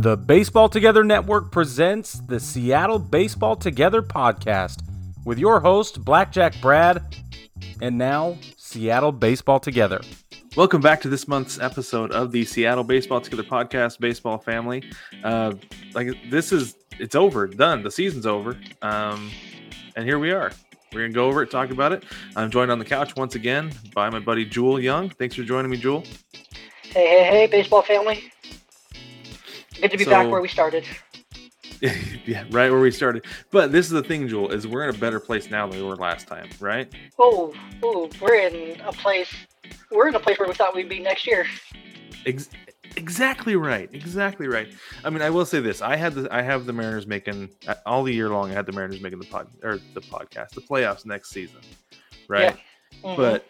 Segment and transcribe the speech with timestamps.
[0.00, 4.80] The Baseball Together Network presents the Seattle Baseball Together podcast
[5.26, 7.04] with your host, Blackjack Brad,
[7.82, 10.00] and now Seattle Baseball Together.
[10.56, 14.90] Welcome back to this month's episode of the Seattle Baseball Together podcast, Baseball Family.
[15.22, 15.52] Uh,
[15.92, 17.82] like this is it's over, done.
[17.82, 19.30] The season's over, um,
[19.96, 20.50] and here we are.
[20.94, 22.04] We're gonna go over it, talk about it.
[22.36, 25.10] I'm joined on the couch once again by my buddy Jewell Young.
[25.10, 26.04] Thanks for joining me, Jewell.
[26.84, 28.32] Hey, hey, hey, baseball family.
[29.80, 30.84] Good to be So- back where we started.
[32.26, 33.24] yeah, right where we started.
[33.50, 35.86] But this is the thing, Jewell, is we're in a better place now than we
[35.86, 36.92] were last time, right?
[37.18, 39.32] Oh, oh, we're in a place.
[39.90, 41.46] We're in a place where we thought we'd be next year.
[42.26, 42.50] Ex-
[42.96, 43.88] exactly right.
[43.94, 44.68] Exactly right.
[45.04, 47.74] I mean, I will say this: I had the I have the Mariners making uh,
[47.86, 48.50] all the year long.
[48.50, 51.60] I had the Mariners making the pod or the podcast, the playoffs next season,
[52.28, 52.56] right?
[53.02, 53.16] Mhm.
[53.16, 53.46] But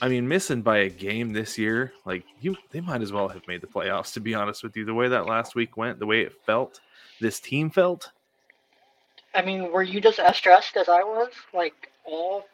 [0.00, 3.46] I mean, missing by a game this year, like you, they might as well have
[3.48, 4.12] made the playoffs.
[4.12, 6.80] To be honest with you, the way that last week went, the way it felt,
[7.20, 8.10] this team felt.
[9.34, 11.30] I mean, were you just as stressed as I was?
[11.52, 12.44] Like all.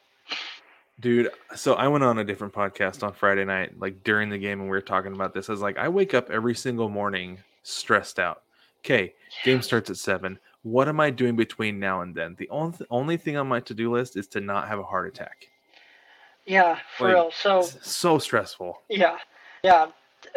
[1.01, 4.61] Dude, so I went on a different podcast on Friday night, like during the game,
[4.61, 5.49] and we were talking about this.
[5.49, 8.43] I was like, I wake up every single morning stressed out.
[8.81, 9.13] Okay,
[9.45, 10.39] game starts at seven.
[10.63, 12.37] What am I doing between now and then?
[12.39, 15.09] The only only thing on my to do list is to not have a heart
[15.09, 15.49] attack.
[16.47, 17.31] Yeah, for Like, real.
[17.33, 18.83] So so stressful.
[18.89, 19.19] yeah,
[19.63, 19.87] yeah.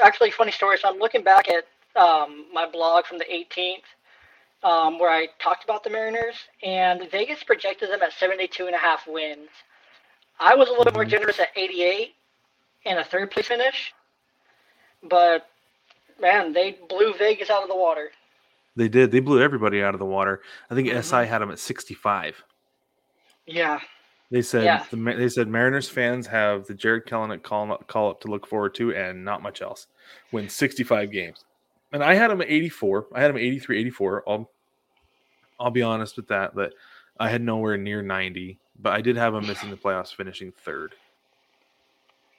[0.04, 0.78] Actually, funny story.
[0.78, 1.66] So I'm looking back at
[2.00, 3.84] um, my blog from the 18th,
[4.64, 8.78] um, where I talked about the Mariners, and Vegas projected them at 72 and a
[8.78, 9.50] half wins.
[10.40, 12.14] I was a little bit more generous at 88
[12.86, 13.94] and a third place finish,
[15.04, 15.48] but
[16.22, 18.12] man, they blew Vegas out of the water.
[18.76, 19.12] They did.
[19.12, 20.42] They blew everybody out of the water.
[20.70, 21.04] I think Mhm.
[21.04, 22.42] SI had them at sixty-five.
[23.48, 23.80] Yeah,
[24.30, 24.84] They said Yeah.
[24.92, 28.76] the, they said Mariners fans have the Jarred Kelenic call call up to look forward
[28.76, 29.88] to, and not much else.
[30.32, 31.46] Win 65 games,
[31.94, 33.08] and I had them at 84.
[33.14, 34.24] I had at 83, 84.
[34.28, 34.50] I'll
[35.60, 36.56] I'll be honest with that.
[36.56, 36.74] That
[37.20, 40.94] I had nowhere near 90, but I did have them missing the playoffs, finishing third.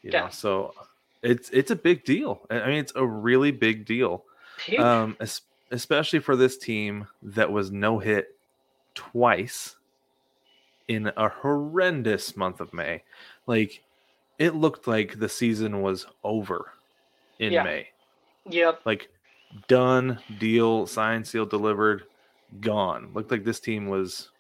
[0.03, 0.29] You know, Yeah.
[0.29, 0.75] so
[1.23, 2.43] it's it's a big deal.
[2.51, 4.25] I I mean, it's a really big deal
[4.79, 5.17] um,
[5.71, 8.37] especially for this team that was no hit
[8.95, 9.77] twice
[10.89, 13.03] in a horrendous month of May.
[13.47, 13.83] Like
[14.39, 16.73] it looked like the season was over
[17.39, 17.63] in Yeah.
[17.63, 17.89] May.
[18.49, 18.81] yep.
[18.85, 19.09] Like
[19.67, 22.05] done, deal, signed, sealed, delivered,
[22.61, 23.11] gone.
[23.15, 24.31] Looked like this team was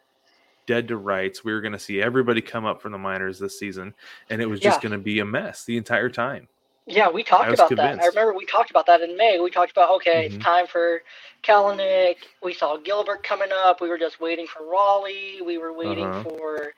[0.67, 1.45] dead to rights.
[1.45, 3.95] We were going to see everybody come up from the minors this season,
[4.29, 4.89] and it was just Yeah.
[4.91, 6.47] going to be a mess the entire time.
[6.88, 8.00] Yeah, we talked about that.
[8.00, 9.38] I remember we talked about that in May.
[9.38, 10.34] We talked about okay, Mhm.
[10.34, 11.03] it's time for
[11.43, 12.16] Kelenic.
[12.43, 13.81] We saw Gilbert coming up.
[13.82, 15.41] We were just waiting for Raleigh.
[15.43, 16.22] We were waiting Uh-huh.
[16.22, 16.72] for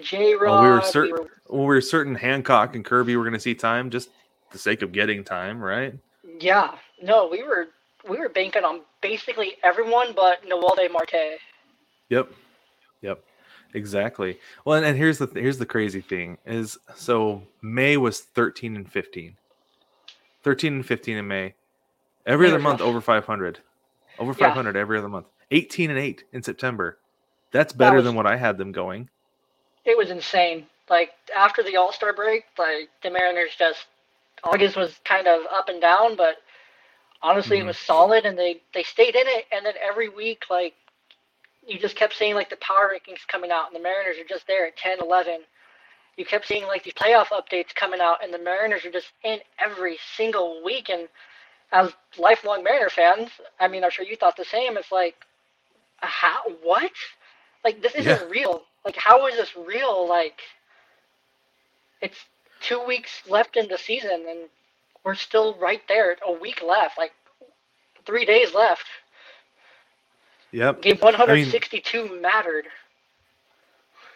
[0.00, 0.50] J Rod.
[0.50, 1.28] Well, we were certain.
[1.46, 4.10] Well, we were certain Hancock and Kirby were going to see time just
[4.50, 5.94] the sake of getting time, right?
[6.38, 7.68] yeah, no, we were
[8.08, 11.38] we were banking on basically everyone but Noelvi Marte.
[12.08, 12.32] Yep.
[13.02, 13.22] Yep.
[13.74, 14.38] Exactly.
[14.64, 18.90] Well, and, and here's the here's the crazy thing is so May was 13 and
[18.90, 19.36] 15.
[20.42, 21.54] 13 and 15 in May.
[22.26, 23.58] Every other month over 500.
[24.18, 24.48] Over Yeah.
[24.48, 25.26] 500 every other month.
[25.50, 26.98] 18 and 8 in September.
[27.52, 29.08] That's better was- than what I had them going.
[29.84, 30.66] It was insane.
[30.88, 33.86] Like after the All Star break, like the Mariners just
[34.44, 36.36] August was kind of up and down, but
[37.22, 37.60] honestly Mhm.
[37.60, 40.74] it was solid and they they stayed in it and then every week like
[41.66, 44.46] you just kept seeing like the power rankings coming out and the Mariners are just
[44.46, 45.40] there at 10, 11.
[46.16, 49.38] You kept seeing like these playoff updates coming out and the Mariners are just in
[49.58, 51.08] every single week and
[51.72, 54.76] as lifelong Mariner fans, I mean I'm sure you thought the same.
[54.78, 55.16] It's like
[55.98, 56.92] how what?
[57.64, 58.24] Like this isn't Yeah.
[58.30, 58.62] real.
[58.84, 60.08] Like how is this real?
[60.08, 60.40] Like
[62.02, 62.18] it's
[62.62, 64.48] two weeks left in the season and
[65.04, 66.16] we're still right there.
[66.26, 67.12] A week left, like
[68.06, 68.84] three days left.
[70.52, 70.82] Yep.
[70.82, 72.66] Game 162 mattered.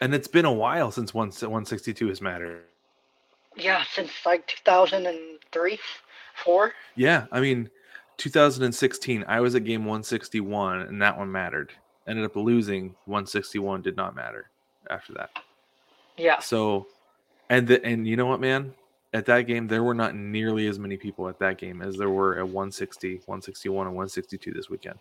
[0.01, 2.65] And it's been a while since one 162 has mattered.
[3.57, 5.79] Yeah, since like 2003,
[6.45, 6.73] four.
[6.97, 7.71] Yeah, I mean,
[8.17, 11.73] 2016, I was at game 161, and that one mattered.
[12.07, 14.51] Ended up losing 161, did not matter
[14.91, 15.31] after that.
[16.17, 16.87] Yeah, So,
[17.49, 18.75] and the, and you know what, man?
[19.13, 22.11] At that game, there were not nearly as many people at that game as there
[22.11, 24.99] were at 160, 161, and 162 this weekend.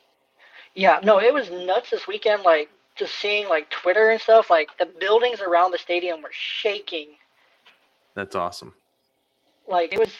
[0.75, 0.99] Yeah.
[1.03, 2.43] No, it was nuts this weekend.
[2.43, 4.49] Like just seeing like Twitter and stuff.
[4.49, 7.09] Like the buildings around the stadium were shaking.
[8.15, 8.73] That's awesome.
[9.67, 10.11] Like it was,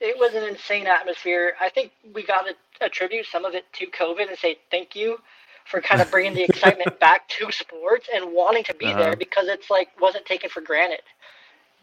[0.00, 1.54] it was an insane atmosphere.
[1.60, 2.54] I think we got to
[2.84, 5.18] attribute some of it to COVID and say thank you
[5.66, 8.98] for kind of bringing the excitement back to sports and wanting to be Uh-huh.
[8.98, 11.02] there because it's like wasn't taken for granted.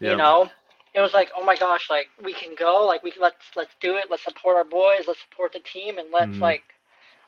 [0.02, 0.50] You know,
[0.94, 3.74] it was like, oh my gosh, like we can go, like we can let's let's
[3.80, 6.42] do it, let's support our boys, let's support the team, and let's Mhm.
[6.42, 6.64] like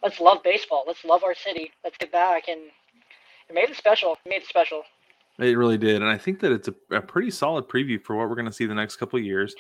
[0.03, 0.85] let's love baseball.
[0.87, 1.73] Let's love our city.
[1.85, 2.61] Let's get back and
[3.49, 4.15] it made it special.
[4.25, 4.83] It made it special.
[5.39, 8.29] It really did, and I think that it's a, a pretty solid preview for what
[8.29, 9.55] we're going to see the next couple of years.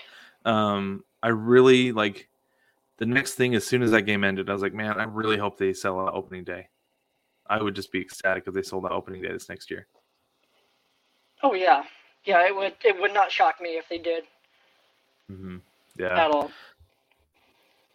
[0.46, 2.28] Um, I really like
[2.96, 3.54] the next thing.
[3.54, 6.00] As soon as that game ended, I was like, man, I really hope they sell
[6.00, 6.68] out opening day.
[7.46, 9.86] I would just be ecstatic if they sold out opening day this next year.
[11.42, 11.82] Oh yeah,
[12.24, 12.46] yeah.
[12.46, 14.24] It would it would not shock me if they did.
[15.30, 15.58] Mm-hmm.
[15.98, 16.24] Yeah.
[16.24, 16.50] At all.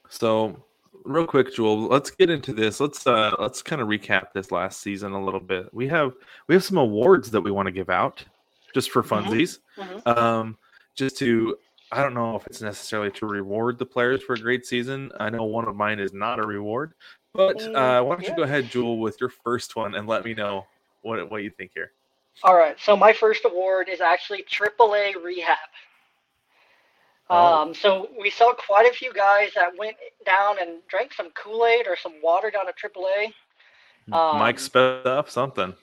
[0.07, 0.63] So
[1.05, 2.79] real quick, Jewell, let's get into this.
[2.79, 5.73] Let's uh let's kind of recap this last season a little bit.
[5.73, 6.13] We have
[6.47, 8.23] we have some awards that we want to give out
[8.73, 9.07] just for Mhm.
[9.09, 9.59] funsies.
[9.77, 10.17] Mhm.
[10.17, 10.57] Um
[10.95, 11.57] just to
[11.91, 15.11] I don't know if it's necessarily to reward the players for a great season.
[15.19, 16.93] I know one of mine is not a reward.
[17.33, 20.25] But Mm, uh why don't you go ahead, Jewell, with your first one and let
[20.25, 20.65] me know
[21.01, 21.91] what what you think here.
[22.43, 22.79] All right.
[22.79, 25.57] So my first award is actually AAA rehab.
[27.31, 27.61] Oh.
[27.61, 29.95] Um, so we saw quite a few guys that went
[30.25, 33.27] down and drank some Kool Aid or some water down at AAA.
[34.11, 35.73] Um, Mike sped up something.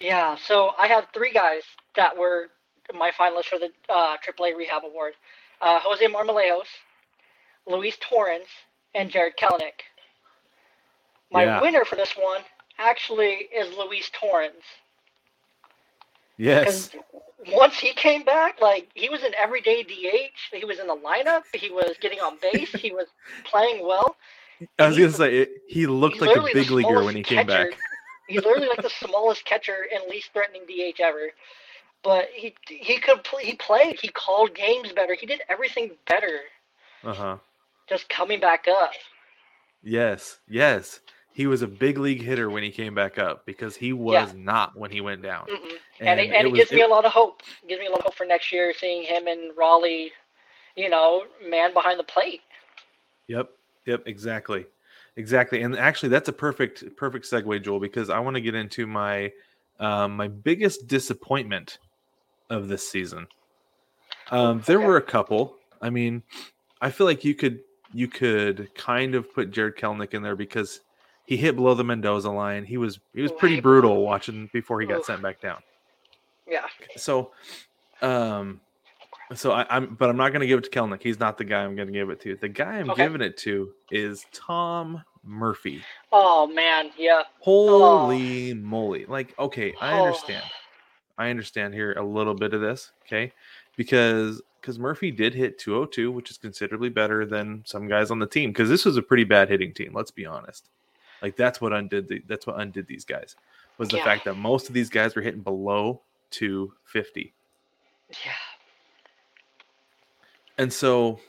[0.00, 1.62] Yeah, so I have three guys
[1.94, 2.48] that were
[2.94, 5.12] my finalists for the uh, AAA Rehab Award:
[5.60, 6.66] uh, Jose Marmolejos,
[7.66, 8.48] Luis Torrens,
[8.94, 9.82] and Jarred Kelenic.
[11.30, 11.60] My Yeah.
[11.60, 12.40] winner for this one
[12.78, 14.64] actually is Luis Torrens.
[16.36, 16.88] Yes.
[16.88, 17.04] Because
[17.54, 20.56] once he came back, like he was an everyday DH.
[20.56, 21.42] He was in the lineup.
[21.54, 22.72] He was getting on base.
[22.72, 23.06] he was
[23.44, 24.16] playing well.
[24.78, 27.70] I was gonna say it, he looked like a big leaguer when he came catcher-
[27.70, 27.78] back.
[28.28, 31.30] He's literally like the smallest catcher and least threatening DH ever.
[32.02, 33.98] But he he could play, he played.
[34.00, 35.14] He called games better.
[35.14, 36.40] He did everything better.
[37.04, 37.36] Uh-huh.
[37.88, 38.92] Just coming back up.
[39.82, 41.00] Yes, yes.
[41.34, 44.76] He was a big league hitter when he came back up because he was not
[44.78, 45.46] when he went down.
[45.46, 45.72] Mm-mm.
[46.00, 47.42] And, it, and it, was- gives me it- a lot of hope.
[47.62, 50.12] It gives me a lot of hope for next year, seeing him and Raleigh,
[50.76, 52.40] you know, man behind the plate.
[53.28, 53.48] Yep,
[53.86, 54.66] yep, exactly,
[55.16, 55.62] exactly.
[55.62, 59.32] And actually, that's a perfect, perfect segue, Joel, because I want to get into my,
[59.80, 61.78] um, my biggest disappointment
[62.50, 63.26] of this season.
[64.30, 64.86] Um, there Okay.
[64.86, 65.56] were a couple.
[65.80, 66.22] I mean,
[66.80, 67.60] I feel like you could,
[67.94, 70.80] you could kind of put Jarred Kelenic in there because
[71.32, 72.62] he hit below the Mendoza line.
[72.64, 75.62] He was, he was pretty brutal watching before he got sent back down.
[76.46, 76.66] Yeah.
[76.96, 77.30] So,
[78.02, 78.60] um,
[79.32, 81.02] so I, I'm, but I'm not going to give it to Kelenic.
[81.02, 82.36] He's not the guy I'm going to give it to.
[82.36, 83.04] The guy I'm Okay.
[83.04, 85.80] giving it to is Tom Murphy.
[86.12, 87.22] Oh man, yeah.
[87.40, 89.06] Holy moly!
[89.06, 89.98] Like, okay, I Oh.
[90.06, 90.44] understand.
[91.16, 93.32] I understand here a little bit of this, okay,
[93.76, 98.26] because because Murphy did hit 202, which is considerably better than some guys on the
[98.26, 98.50] team.
[98.50, 99.92] Because this was a pretty bad hitting team.
[99.94, 100.68] Let's be honest.
[101.22, 103.36] Like that's what undid the, that's what undid these guys
[103.78, 104.04] was the Yeah.
[104.04, 107.32] fact that most of these guys were hitting below 250.
[108.10, 108.32] Yeah.
[110.58, 111.20] And so,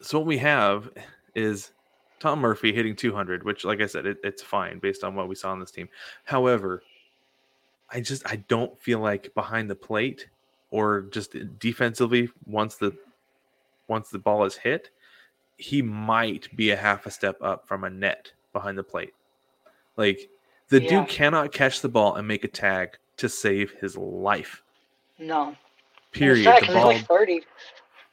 [0.00, 0.90] so what we have
[1.34, 1.72] is
[2.20, 5.34] Tom Murphy hitting 200, which, like I said, it, it's fine based on what we
[5.34, 5.88] saw on this team.
[6.24, 6.82] However,
[7.90, 10.28] I just I don't feel like behind the plate
[10.70, 12.96] or just defensively once the
[13.88, 14.90] once the ball is hit,
[15.56, 19.14] he might be a half a step up from a net behind the plate.
[19.96, 20.28] Like
[20.68, 21.00] the Yeah.
[21.00, 24.62] dude cannot catch the ball and make a tag to save his life.
[25.18, 25.56] No.
[26.12, 26.44] Period.
[26.44, 27.44] Sad ball like 30.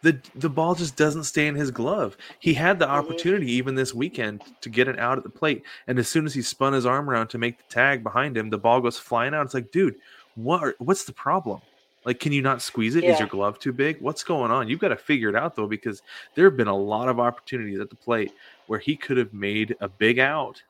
[0.01, 2.15] the the ball just doesn't stay in his glove.
[2.39, 2.89] He had the Mhm.
[2.99, 6.33] opportunity even this weekend to get it out at the plate, and as soon as
[6.35, 9.33] he spun his arm around to make the tag behind him, the ball goes flying
[9.33, 9.45] out.
[9.45, 9.95] It's like, dude,
[10.35, 10.61] what?
[10.61, 11.61] Are, what's the problem?
[12.05, 13.03] Like, can you not squeeze it?
[13.03, 13.19] Is Yeah.
[13.19, 13.99] your glove too big?
[13.99, 14.67] What's going on?
[14.69, 16.01] You've got to figure it out though, because
[16.35, 18.31] there have been a lot of opportunities at the plate
[18.67, 20.61] where he could have made a big out,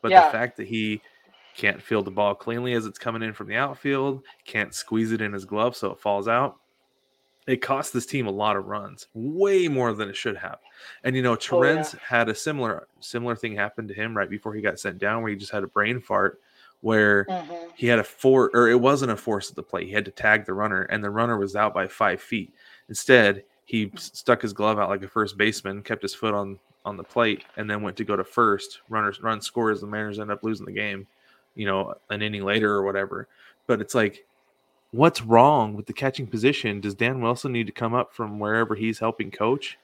[0.00, 0.26] but Yeah.
[0.26, 1.02] the fact that he
[1.54, 5.20] can't field the ball cleanly as it's coming in from the outfield, can't squeeze it
[5.20, 6.56] in his glove so it falls out
[7.46, 10.58] it cost this team a lot of runs, way more than it should have.
[11.04, 14.52] And you know, Oh, Torrens had a similar similar thing happen to him right before
[14.52, 16.40] he got sent down, where he just had a brain fart,
[16.80, 19.86] where hmm he had a four or it wasn't a force at the plate.
[19.86, 22.54] He had to tag the runner, and the runner was out by five feet.
[22.88, 26.58] Instead, he s- stuck his glove out like a first baseman, kept his foot on
[26.84, 28.80] on the plate, and then went to go to first.
[28.88, 29.80] Runners run scores.
[29.80, 31.06] The Mariners end up losing the game,
[31.54, 33.28] you know, an inning later or whatever.
[33.66, 34.26] But it's like,
[34.92, 36.80] what's wrong with the catching position?
[36.80, 39.78] Does Dan Wilson need to come up from wherever he's helping coach?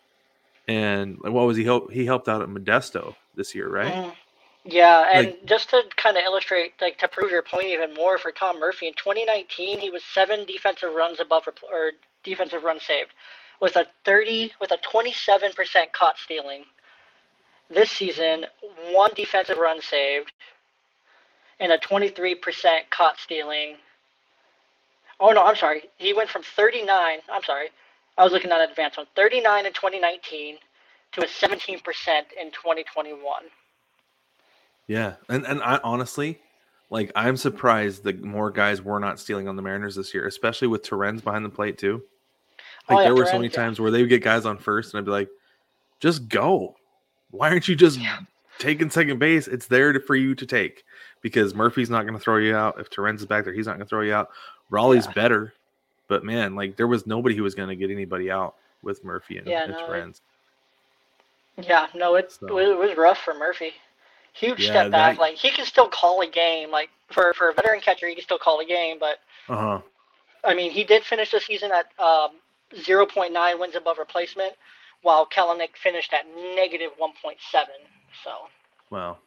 [0.68, 1.92] And what was he help?
[1.92, 3.96] He helped out at Modesto this year, right?
[3.96, 4.16] Mhm.
[4.64, 8.18] Yeah, and Like- just to kind of illustrate, like to prove your point even more
[8.18, 11.92] for Tom Murphy, in 2019 he was seven defensive runs above or
[12.22, 13.12] defensive runs saved,
[13.60, 16.66] with a 30 with a 27% caught stealing.
[17.70, 18.46] This season,
[18.92, 20.32] one defensive run saved,
[21.60, 23.78] and a 23% caught stealing.
[25.20, 25.90] Oh no, I'm sorry.
[25.98, 27.20] He went from 39.
[27.32, 27.70] I'm sorry.
[28.18, 29.06] I was looking at advanced one.
[29.16, 30.58] 39 in 2019
[31.12, 33.44] to a 17% in 2021.
[34.92, 36.38] Yeah, and and I honestly,
[36.90, 40.68] like, I'm surprised that more guys were not stealing on the Mariners this year, especially
[40.68, 42.02] with Torrens behind the plate too.
[42.90, 44.92] Oh, Like yeah, there were so many times where they would get guys on first,
[44.92, 45.30] and I'd be like,
[45.98, 46.76] "Just go!
[47.30, 48.18] Why aren't you just Yeah.
[48.58, 49.48] taking second base?
[49.48, 50.84] It's there to, for you to take
[51.22, 52.78] because Murphy's not going to throw you out.
[52.78, 54.28] If Torrens is back there, he's not going to throw you out.
[54.68, 55.12] Raleigh's Yeah.
[55.14, 55.54] better,
[56.08, 59.38] but man, like there was nobody who was going to get anybody out with Murphy
[59.38, 60.20] and, Yeah, and no, Torrens.
[61.56, 63.72] Yeah, no, it, So- it was rough for Murphy.
[64.34, 65.16] Huge Yeah, step back.
[65.16, 66.70] that- Like he can still call a game.
[66.70, 68.98] Like for for a veteran catcher, he can still call a game.
[68.98, 69.80] But Uh huh.
[70.44, 72.30] I mean, he did finish the season at um,
[72.74, 74.54] 0.9 wins above replacement,
[75.02, 77.36] while Kelenic finished at negative 1.7.
[78.24, 78.30] So
[78.90, 79.18] Well,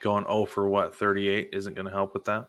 [0.00, 2.48] going 0 for what 38 isn't going to help with that.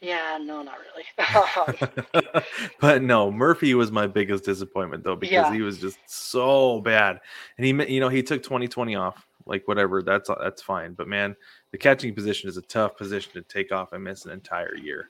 [0.00, 1.04] yeah, no, not really.
[2.80, 5.52] but no, Murphy was my biggest disappointment though because Yeah.
[5.52, 7.20] he was just so bad,
[7.58, 10.02] and he, you know, he took 2020 off, like whatever.
[10.02, 11.36] That's that's fine, but man,
[11.70, 15.08] the catching position is a tough position to take off and miss an entire year,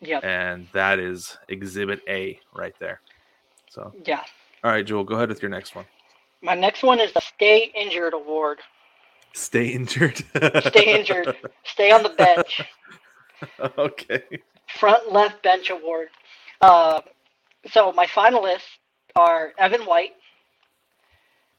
[0.00, 3.00] yeah, and that is Exhibit A right there.
[3.70, 4.22] So, yeah.
[4.62, 5.84] all right, Jewell, go ahead with your next one.
[6.42, 8.60] My next one is the Stay Injured Award.
[9.34, 10.18] Stay injured.
[10.60, 11.36] Stay injured.
[11.64, 12.62] Stay on the bench.
[13.78, 14.22] okay.
[14.78, 16.08] Front left bench award.
[16.60, 17.00] Uh,
[17.70, 18.78] so my finalists
[19.16, 20.12] are Evan White,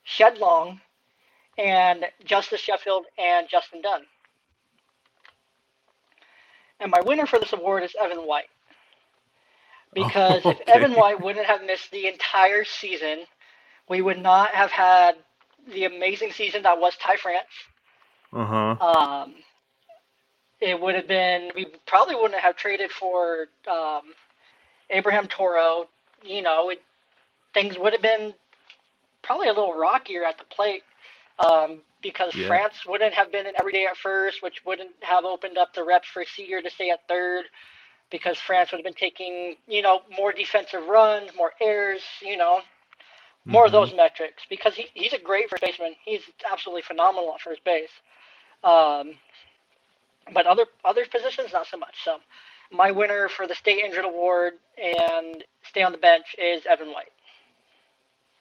[0.04, 0.80] Shed Long,
[1.58, 4.02] and Justus Sheffield and Justin Dunn.
[6.80, 8.50] And my winner for this award is Evan White.
[9.94, 10.72] Because if Okay.
[10.72, 13.20] Evan White wouldn't have missed the entire season,
[13.88, 15.16] we would not have had
[15.74, 17.48] the amazing season that was Ty France.
[18.34, 18.86] Uh huh.
[18.86, 19.36] Um,
[20.60, 24.02] it would have been we probably wouldn't have traded for um,
[24.90, 25.88] Abraham Toro.
[26.24, 26.82] You know, it,
[27.54, 28.34] things would have been
[29.22, 30.84] probably a little rockier at the plate
[31.40, 32.48] um, because Yeah.
[32.48, 36.08] France wouldn't have been in everyday at first, which wouldn't have opened up the reps
[36.08, 37.46] for Seager to stay at third
[38.12, 42.02] because France would have been taking you know more defensive runs, more errors.
[42.22, 42.62] You know,
[43.46, 43.74] more of Mhm.
[43.74, 45.96] those metrics because he, he's a great first baseman.
[46.04, 47.92] He's absolutely phenomenal at first base.
[48.64, 49.18] Um,
[50.34, 51.96] but other other positions, not so much.
[52.04, 52.20] So
[52.72, 57.12] my winner for the state injured award and stay on the bench is Evan White.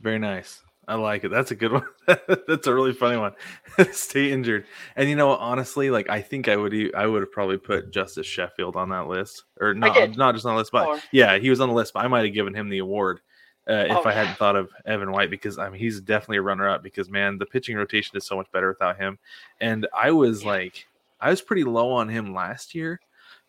[0.01, 0.63] Very nice.
[0.87, 1.31] I like it.
[1.31, 1.87] That's a good one.
[2.07, 3.33] That's a really funny one.
[3.93, 4.67] Stay injured.
[4.97, 8.26] And you know, honestly, like I think I would I would have probably put Justus
[8.26, 11.50] Sheffield on that list, or not not just on the list, but Or- yeah, he
[11.50, 11.95] was on the list.
[11.95, 13.21] But I might have given him the award
[13.69, 16.43] uh, if Oh, I hadn't thought of Evan White because I mean he's definitely a
[16.43, 19.19] runner up because man, the pitching rotation is so much better without him.
[19.61, 20.50] And I was Yeah.
[20.50, 20.87] like,
[21.21, 23.00] I was pretty low on him last year,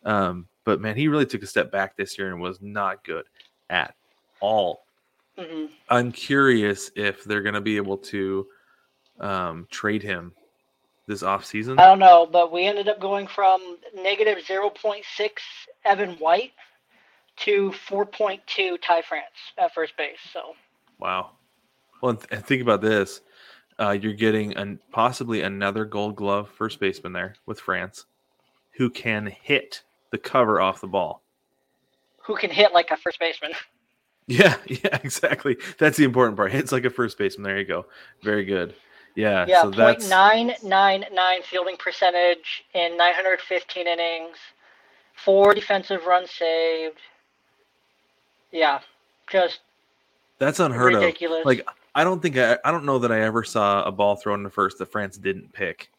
[0.06, 3.26] um, but man, he really took a step back this year and was not good
[3.68, 3.94] at
[4.40, 4.85] all.
[5.38, 8.46] Hmm I'm curious if they're going to be able to
[9.20, 10.32] um, trade him
[11.06, 11.78] this offseason.
[11.78, 15.02] I don't know, but we ended up going from negative 0.6
[15.84, 16.52] Evan White
[17.38, 19.26] to 4.2 Ty France
[19.58, 20.18] at first base.
[20.32, 20.54] So
[20.98, 21.32] Wow.
[22.00, 23.20] Well, and, th- and think about this:
[23.78, 28.06] uh, you're getting an, possibly another Gold Glove first baseman there with France,
[28.72, 31.22] who can hit the cover off the ball.
[32.22, 33.52] who can hit like a first baseman?
[34.26, 35.56] Yeah, yeah, exactly.
[35.78, 36.54] That's the important part.
[36.54, 37.44] It's like a first baseman.
[37.44, 37.86] There you go.
[38.22, 38.74] Very good.
[39.14, 39.46] Yeah.
[39.48, 44.36] Yeah, so that's 0.999 fielding percentage in 915 innings,
[45.14, 46.98] four defensive runs saved.
[48.52, 48.80] Yeah,
[49.30, 49.60] just
[50.38, 51.40] that's unheard ridiculous.
[51.40, 51.46] of.
[51.46, 54.42] Like I don't think I, I don't know that I ever saw a ball thrown
[54.42, 55.90] to first that France didn't pick.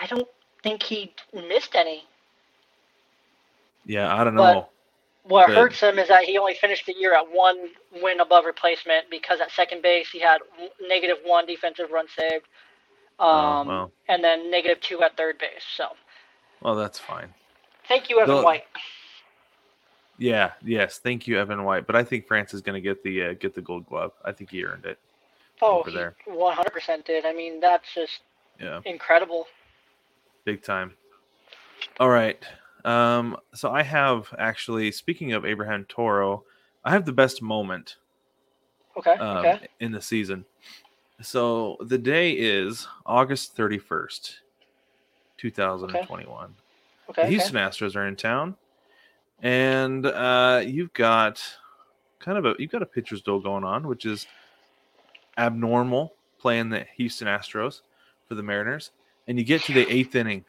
[0.00, 0.28] I don't
[0.62, 2.04] think he missed any.
[3.86, 4.68] Yeah, I don't But- know.
[5.30, 5.56] What Good.
[5.56, 7.68] hurts him is that he only finished the year at one
[8.02, 10.40] win above replacement because at second base he had
[10.80, 12.46] negative one defensive run saved,
[13.20, 13.92] um, Oh, well.
[14.08, 15.62] and then negative two at third base.
[15.76, 15.90] So
[16.62, 17.32] Well, that's fine.
[17.86, 18.64] thank you, Evan White.
[20.18, 21.86] Yeah, yes, thank you, Evan White.
[21.86, 24.10] But I think France is going to get the uh, get the Gold Glove.
[24.24, 24.98] I think he earned it.
[25.62, 25.92] Oh, he
[26.28, 27.24] 100% did.
[27.24, 28.20] I mean, that's just
[28.58, 29.46] Yeah, incredible.
[30.44, 30.92] big time.
[32.00, 32.42] All right.
[32.84, 36.44] Um, so I have actually speaking of Abraham Toro,
[36.84, 37.96] I have the best moment
[38.96, 39.12] Okay.
[39.12, 39.68] um, okay.
[39.80, 40.44] in the season.
[41.22, 44.40] So the day is August thirty first,
[45.36, 46.54] two thousand and twenty one.
[47.08, 47.22] Okay.
[47.22, 47.30] the okay.
[47.30, 48.56] Houston Astros are in town,
[49.42, 51.42] and uh, you've got
[52.18, 54.26] kind of a you've got a pitcher's duel going on, which is
[55.36, 57.82] abnormal playing the Houston Astros
[58.26, 58.90] for the Mariners,
[59.28, 60.44] and you get to the eighth inning.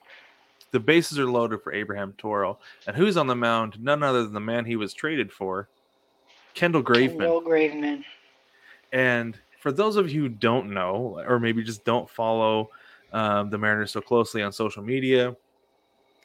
[0.71, 3.77] The bases are loaded for Abraham Toro, and who's on the mound?
[3.81, 5.67] None other than the man he was traded for,
[6.53, 7.17] Kendall Graveman.
[7.19, 8.03] Kendall Graveman.
[8.93, 12.69] And for those of you who don't know, or maybe just don't follow
[13.13, 15.35] um, the Mariners so closely on social media.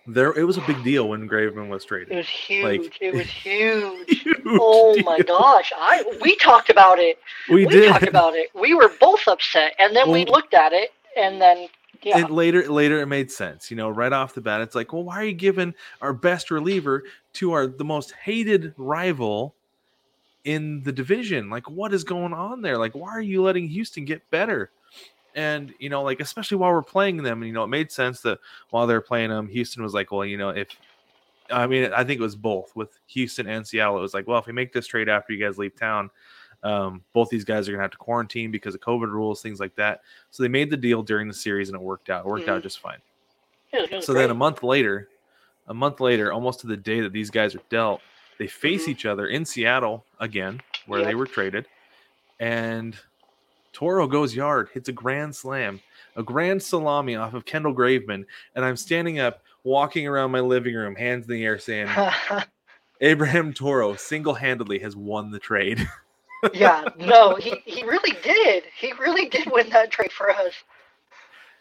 [0.09, 2.13] There, it was a big deal when Graveman was traded.
[2.13, 2.65] It was huge.
[2.65, 4.23] Like- it was huge.
[4.27, 5.73] Huge oh my gosh!
[5.77, 7.19] I we talked about it.
[7.49, 7.89] We, We, did.
[7.89, 8.51] talked about it.
[8.55, 11.69] We were both upset, and then we looked at it, and then
[12.07, 13.69] yeah, And later, later it made sense.
[13.69, 16.53] You know, right off the bat, it's like, well, why are you giving our best
[16.53, 19.57] reliever to our the most hated rival
[20.45, 21.51] in the division?
[21.51, 22.79] Like, what is going on there?
[22.79, 24.71] Like, why are you letting Houston get better?
[25.35, 28.39] And you know, like especially while we're playing them, you know, it made sense that
[28.71, 30.69] while they're playing them, Houston was like, well, you know, if
[31.51, 33.99] I mean, I think it was both with Houston and Seattle.
[33.99, 36.11] It was like, well, if we make this trade after you guys leave town,
[36.67, 39.75] um, both these guys are gonna have to quarantine because of COVID rules, things like
[39.77, 40.01] that.
[40.31, 42.25] So they made the deal during the series, and it worked out.
[42.25, 42.65] It worked out Mhm.
[42.65, 42.99] just fine.
[43.73, 44.23] it was, it was So great.
[44.23, 45.09] then a month later,
[45.69, 48.01] a month later, almost to the day that these guys are dealt,
[48.39, 48.91] they face Mhm.
[48.91, 51.67] each other in Seattle again, where they were traded,
[52.41, 52.99] and
[53.73, 55.81] Toro goes yard, hits a grand slam,
[56.17, 60.75] a grand salami off of Kendall Graveman, and I'm standing up, walking around my living
[60.75, 61.89] room, hands in the air, saying,
[63.01, 65.87] "Abraham Toro single-handedly has won the trade."
[66.55, 68.65] yeah, no, he, he really did.
[68.79, 70.53] He really did win that trade for us.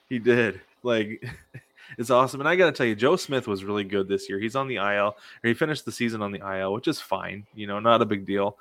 [0.09, 0.61] He did.
[0.83, 1.23] Like
[1.97, 2.39] it's awesome.
[2.39, 4.39] And I gotta tell you, Joe Smith was really good this year.
[4.39, 7.45] He's on the IL, or he finished the season on the IL, which is fine,
[7.55, 8.57] you know, not a big deal.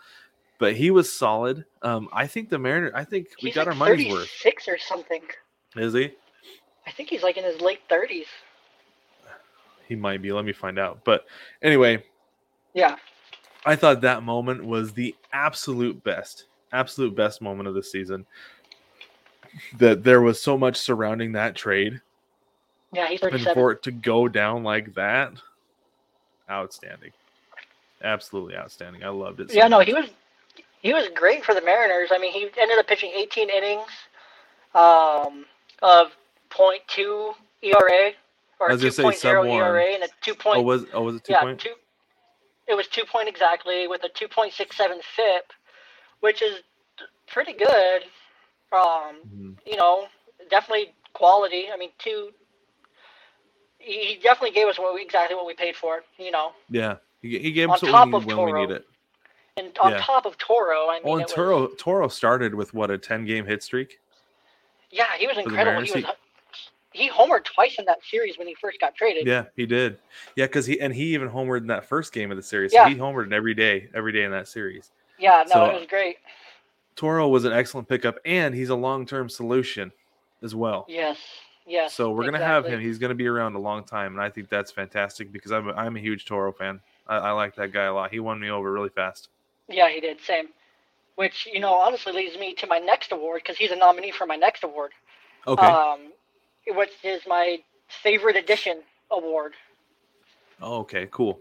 [0.58, 1.64] But he was solid.
[1.82, 4.30] Um, I think the Mariner I think we He's got like our money's worth.
[4.30, 5.22] Six or something.
[5.76, 6.12] Is he?
[6.86, 8.26] I think he's like in his late 30s.
[9.88, 10.32] He might be.
[10.32, 11.00] Let me find out.
[11.04, 11.26] But
[11.62, 12.02] anyway,
[12.72, 12.96] Yeah,
[13.66, 18.26] I thought that moment was the absolute best, absolute best moment of the season.
[19.78, 22.00] That there was so much surrounding that trade,
[22.92, 25.32] yeah, he's and for it to go down like that,
[26.50, 27.12] outstanding,
[28.02, 29.04] absolutely outstanding.
[29.04, 29.50] I loved it.
[29.50, 29.86] so Yeah, no, much.
[29.86, 30.10] he was
[30.80, 32.10] he was great for the Mariners.
[32.12, 33.88] I mean, he ended up pitching 18 innings
[34.74, 35.46] um,
[35.82, 36.08] of
[36.50, 38.12] .2 ERA
[38.60, 39.54] or I was gonna say 2.0.
[39.54, 40.34] ERA and a 2.
[40.46, 41.60] Oh, was oh was it two yeah, point?
[41.60, 41.74] two.
[42.66, 45.52] It was two point exactly with a 2.67 FIP,
[46.20, 46.60] which is
[47.26, 48.02] pretty good.
[48.72, 49.58] Um, Mhm.
[49.66, 50.08] you know,
[50.50, 51.70] definitely quality.
[51.72, 52.32] I mean, two.
[53.78, 56.02] He definitely gave us what we, exactly what we paid for.
[56.18, 58.60] You know, Yeah, he, he gave On us what top we when we Toro.
[58.66, 58.86] need it.
[59.56, 59.98] and on Yeah.
[60.00, 63.24] top of Toro, I mean, and it was- Toro Toro started with what a ten
[63.26, 64.00] game hit streak.
[64.90, 65.82] Yeah, he was incredible.
[65.82, 66.04] He was
[66.94, 69.26] he homered twice in that series when he first got traded.
[69.26, 69.98] Yeah, he did.
[70.36, 72.72] Yeah, because he and he even homered in that first game of the series.
[72.72, 72.84] Yeah.
[72.84, 74.92] So he homered every day, every day in that series.
[75.18, 76.16] Yeah, no, So- it was great.
[76.96, 79.90] Toro was an excellent pickup, and he's a long term solution
[80.44, 80.86] as well.
[80.88, 81.18] Yes,
[81.66, 81.92] yes.
[81.92, 82.80] So we're gonna have him.
[82.80, 85.72] He's gonna be around a long time, and I think that's fantastic because I'm a,
[85.72, 86.80] I'm a huge Toro fan.
[87.08, 88.12] I, I like that guy a lot.
[88.12, 89.28] He won me over really fast.
[89.68, 90.20] Yeah, he did.
[90.20, 90.50] Same.
[91.16, 94.26] Which you know honestly leads me to my next award because he's a nominee for
[94.26, 94.92] my next award.
[95.48, 95.66] Okay.
[95.66, 96.12] Um,
[96.68, 97.58] which is my
[98.02, 99.54] favorite edition award.
[100.60, 101.08] oh, okay.
[101.10, 101.38] Cool.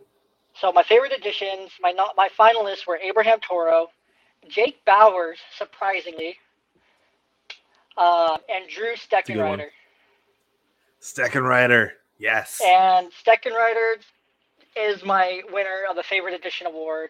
[0.55, 3.87] So my favorite editions, my not my finalists were Abraham Toro,
[4.47, 6.37] Jake Bauers, surprisingly,
[7.97, 8.93] uh, and Drew.
[8.95, 9.67] Steckenrider.
[11.01, 11.91] Steckenrider.
[12.19, 12.61] Yes.
[12.63, 13.95] And Steckenrider
[14.75, 17.09] is my winner of the favorite edition award.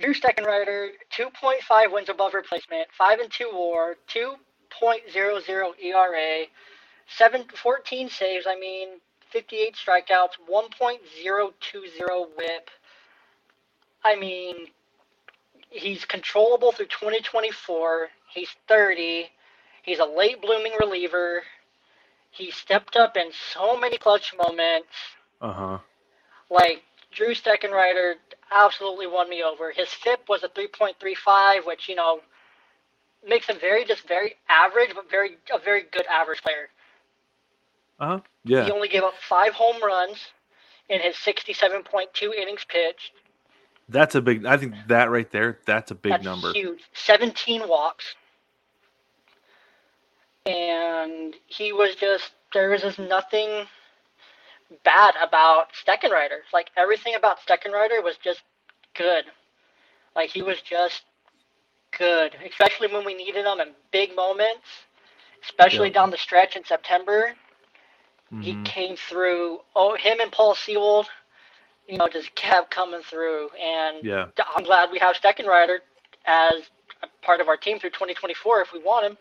[0.00, 6.44] Drew Steckenrider, 2.5 wins above replacement, 5 and 2 war, 2.00 ERA,
[7.16, 12.70] 7, 14 saves, I mean, 58 strikeouts, 1.020 whip.
[14.04, 14.68] I mean,
[15.70, 18.08] he's controllable through 2024.
[18.32, 19.30] He's 30.
[19.82, 21.42] He's a late blooming reliever.
[22.30, 24.88] He stepped up in so many clutch moments.
[25.40, 25.78] Uh huh.
[26.50, 28.14] Like Drew Steckenrider
[28.52, 29.70] absolutely won me over.
[29.70, 32.20] His FIP was a 3.35, which you know
[33.26, 36.68] makes him very just very average, but very a very good average player.
[37.98, 38.20] Uh huh.
[38.44, 38.64] Yeah.
[38.64, 40.18] He only gave up five home runs
[40.88, 43.12] in his 67.2 innings pitched.
[43.88, 44.44] That's a big.
[44.46, 45.58] I think that right there.
[45.66, 46.52] That's a big That's number.
[46.52, 46.82] huge.
[46.94, 48.14] 17 walks.
[50.46, 53.66] And he was just, there was just nothing
[54.84, 56.40] bad about Steckenrider.
[56.52, 58.42] Like, everything about Steckenrider was just
[58.94, 59.24] good.
[60.16, 61.02] Like, he was just
[61.98, 64.66] good, especially when we needed him in big moments,
[65.44, 65.94] especially Yeah.
[65.94, 67.34] down the stretch in September.
[68.30, 68.64] He Mhm.
[68.64, 69.60] came through.
[69.74, 71.08] Oh, him and Paul Sewald,
[71.86, 73.48] you know, just kept coming through.
[73.58, 74.26] And Yeah.
[74.54, 75.78] I'm glad we have Steckenrider
[76.26, 76.68] as
[77.02, 79.18] a part of our team through 2024 if we want him.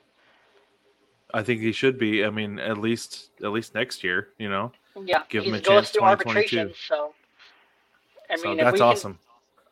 [1.33, 2.23] I think he should be.
[2.25, 4.29] I mean, at least at least next year.
[4.37, 4.71] You know.
[4.95, 6.57] Yeah, Give him a chance through 2022.
[6.59, 7.13] arbitration, so
[8.29, 9.19] I so mean, if that's we can awesome.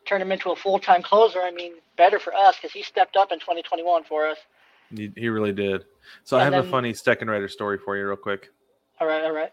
[0.04, 3.32] turn him into a full-time closer, I mean, better for us because he stepped up
[3.32, 4.38] in 2021 for us.
[4.94, 5.84] He, he really did.
[6.22, 8.50] So I And have a funny Steckenrider story for you, real quick.
[9.00, 9.52] All right, all right.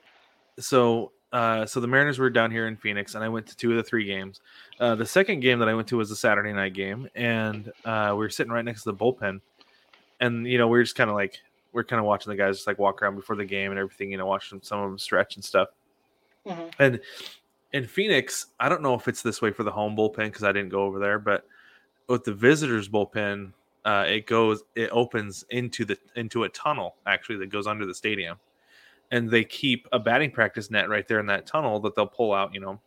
[0.59, 3.71] so uh, so the Mariners were down here in Phoenix, and I went to two
[3.71, 4.39] of the three games.
[4.79, 8.09] Uh, the second game that I went to was a Saturday night game, and uh,
[8.11, 9.41] we were sitting right next to the bullpen,
[10.19, 11.39] and you know we are just kind of like
[11.73, 13.79] we are kind of watching the guys just like walk around before the game and
[13.79, 15.69] everything, you know, watching some of them stretch and stuff.
[16.47, 16.99] hmm And
[17.71, 20.51] in Phoenix, I don't know if it's this way for the home bullpen because I
[20.51, 21.47] didn't go over there, but
[22.07, 23.53] with the visitors bullpen,
[23.85, 27.95] uh, it goes it opens into the into a tunnel actually that goes under the
[27.95, 28.37] stadium,
[29.13, 32.33] and they keep a batting practice net right there in that tunnel that they'll pull
[32.33, 32.79] out, you know.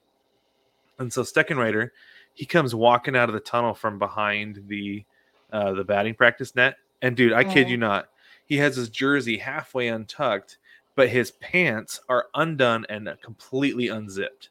[0.99, 1.91] And so Steckenrider,
[2.35, 5.05] he comes walking out of the tunnel from behind the
[5.53, 8.09] uh, the batting practice net, and dude, I kid you not,
[8.47, 10.59] he has his jersey halfway untucked,
[10.97, 14.49] but his pants are undone and completely unzipped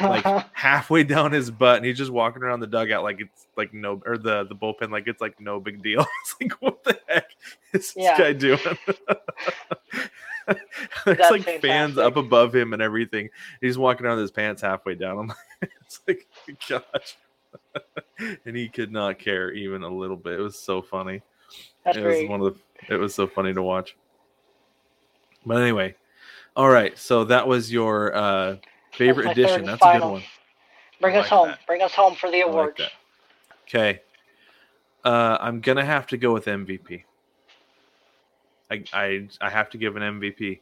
[0.00, 3.72] like halfway down his butt, and he's just walking around the dugout like it's like
[3.72, 6.04] no, or the the bullpen like it's like no big deal.
[6.22, 7.30] It's like what the heck
[7.72, 8.18] is this Yeah.
[8.18, 8.58] guy doing?
[11.04, 13.28] There's That's like fans up above him and everything.
[13.60, 15.18] He's walking around with his pants halfway down.
[15.18, 15.36] I'm like,
[15.82, 16.26] it's like,
[16.68, 17.16] gosh.
[18.44, 20.38] and he could not care even a little bit.
[20.38, 21.22] It was so funny
[21.84, 22.28] That's it was great.
[22.28, 22.54] one of
[22.88, 23.96] the it was so funny to watch
[25.46, 25.94] but anyway
[26.54, 28.56] all right so that was your uh
[28.92, 30.22] favorite my edition that's a good one
[31.00, 31.48] Bring us home.
[31.48, 31.60] that.
[31.66, 32.80] Bring us home for the I like awards.
[33.66, 34.00] okay
[35.04, 37.04] uh i'm gonna have to go with mvp
[38.70, 40.60] i i, I have to give an mvp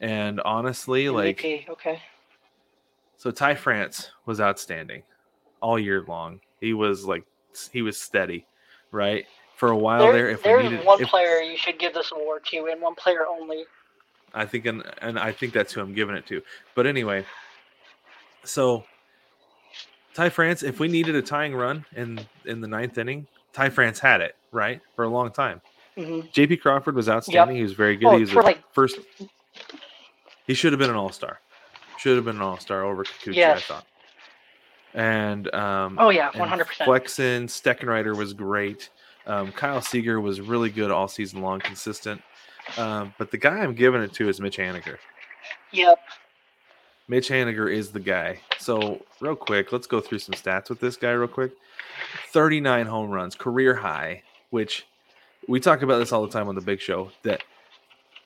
[0.00, 2.00] and honestly like okay.
[3.16, 5.02] so ty france was outstanding
[5.60, 7.24] all year long he was like
[7.72, 8.46] he was steady
[8.92, 11.78] right for a while There- there if we there's needed one if- player you should
[11.78, 13.64] give this award to, and one player only.
[14.32, 16.40] I think, and, and I think that's who I'm giving it to.
[16.74, 17.26] But anyway,
[18.44, 18.84] so
[20.14, 23.98] Ty France, if we needed a tying run in in the ninth inning, Ty France
[23.98, 25.60] had it right for a long time.
[25.96, 26.58] Hmm J.P.
[26.58, 27.56] Crawford was outstanding.
[27.56, 28.06] He was very good.
[28.08, 28.98] Oh, he was the like- first.
[30.46, 31.40] He should have been an all star.
[31.98, 33.86] Should have been an all star over Kikuchi, I thought.
[34.94, 36.86] And um, Oh yeah, one hundred percent.
[36.86, 38.90] Flexen, Steckenrider was great.
[39.26, 42.20] Um, Kyle Seager was really good all season long, consistent.
[42.76, 44.96] Um, but the guy I'm giving it to is Mitch Haniger.
[45.72, 45.98] Yep.
[47.06, 48.40] Mitch Haniger is the guy.
[48.58, 51.52] So, real quick, let's go through some stats with this guy, real quick.
[52.32, 54.86] 39 home runs, career high, which
[55.48, 57.42] we talk about this all the time on the big show that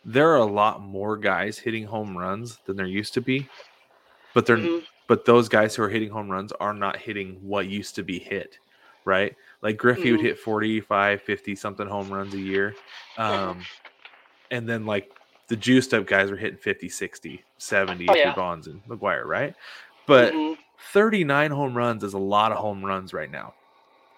[0.05, 3.49] there are a lot more guys hitting home runs than there used to be.
[4.35, 4.85] But they're Mhm.
[5.07, 8.19] but those guys who are hitting home runs are not hitting what used to be
[8.19, 8.59] hit,
[9.05, 9.37] right?
[9.63, 10.25] Like Griffey would Mhm.
[10.25, 12.75] hit 45, 50 something home runs a year.
[13.19, 13.61] Um,
[14.51, 15.11] and then like
[15.49, 18.35] the juiced up guys were hitting 50, 60, 70 Oh, yeah.
[18.35, 19.55] Bonds and McGwire, right?
[20.07, 20.57] But Mhm.
[20.93, 23.55] 39 home runs is a lot of home runs right now.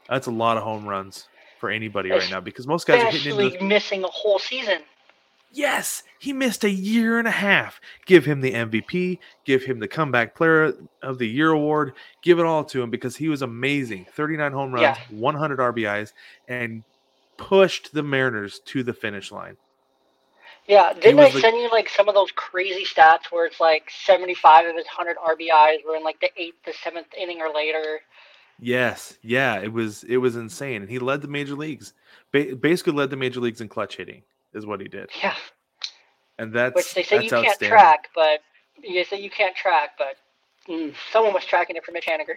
[0.09, 1.29] That's a lot of home runs
[1.66, 4.79] for anybody right now because most guys are hitting into missing a whole season.
[5.50, 7.81] Yes, he missed a year and a half.
[8.05, 12.46] Give him the MVP, give him the comeback player of the year award, give it
[12.46, 14.07] all to him because he was amazing.
[14.12, 14.98] 39 home runs, Yeah.
[15.11, 16.12] 100 RBIs,
[16.46, 16.85] and
[17.37, 19.57] pushed the Mariners to the finish line.
[20.68, 24.66] Yeah, didn't I send you like some of those crazy stats where it's like seventy-five
[24.66, 28.00] of his hundred RBIs were in like the eighth, the seventh inning or later?
[28.59, 31.92] Yes, yeah, it was it was insane, and he led the major leagues.
[32.33, 34.23] Ba- basically, led the major leagues in clutch hitting
[34.55, 35.35] is what he did, Yeah,
[36.38, 38.40] and that's which they say you can't track, but
[38.83, 40.16] you say you can't track, but
[40.69, 42.37] mm, someone was tracking it for Mitch Haniger.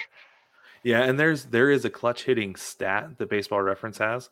[0.83, 4.29] Yeah, and there's there is a clutch hitting stat that Baseball Reference has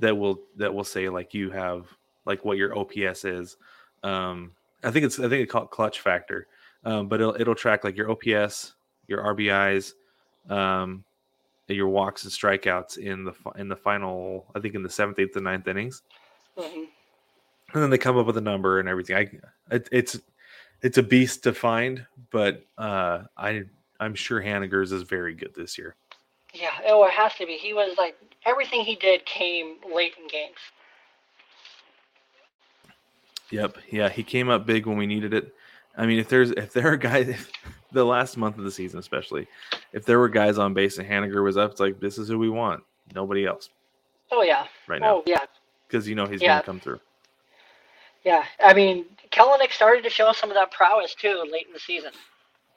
[0.00, 1.86] that will that will say like you have
[2.24, 3.56] like what your OPS is.
[4.02, 4.52] Um,
[4.84, 6.46] I think it's I think it's called clutch factor,
[6.84, 8.74] um, but it'll it'll track like your OPS,
[9.06, 9.92] your RBIs,
[10.50, 11.04] um,
[11.68, 14.46] your walks and strikeouts in the in the final.
[14.54, 16.02] I think in the seventh, eighth, and ninth innings,
[16.58, 16.84] hmm
[17.74, 19.16] and then they come up with a number and everything.
[19.16, 20.18] I it, it's
[20.82, 23.64] it's a beast to find, but uh, I
[24.00, 25.94] I'm sure Haniger's is very good this year.
[26.52, 27.56] Yeah, oh, it has to be.
[27.56, 30.56] He was like everything he did came late in games.
[33.50, 33.78] Yep.
[33.90, 35.54] Yeah, he came up big when we needed it.
[35.96, 37.50] I mean, if there's if there are guys if,
[37.92, 39.46] the last month of the season, especially
[39.92, 42.38] if there were guys on base and Haniger was up, it's like this is who
[42.38, 42.82] we want.
[43.14, 43.68] Nobody else
[44.30, 44.66] Oh yeah.
[44.88, 45.40] right now Oh yeah.
[45.86, 46.48] because you know he's Yeah.
[46.54, 47.00] gonna come through.
[48.24, 48.44] Yeah.
[48.64, 52.12] I mean, Kelenic started to show some of that prowess too late in the season.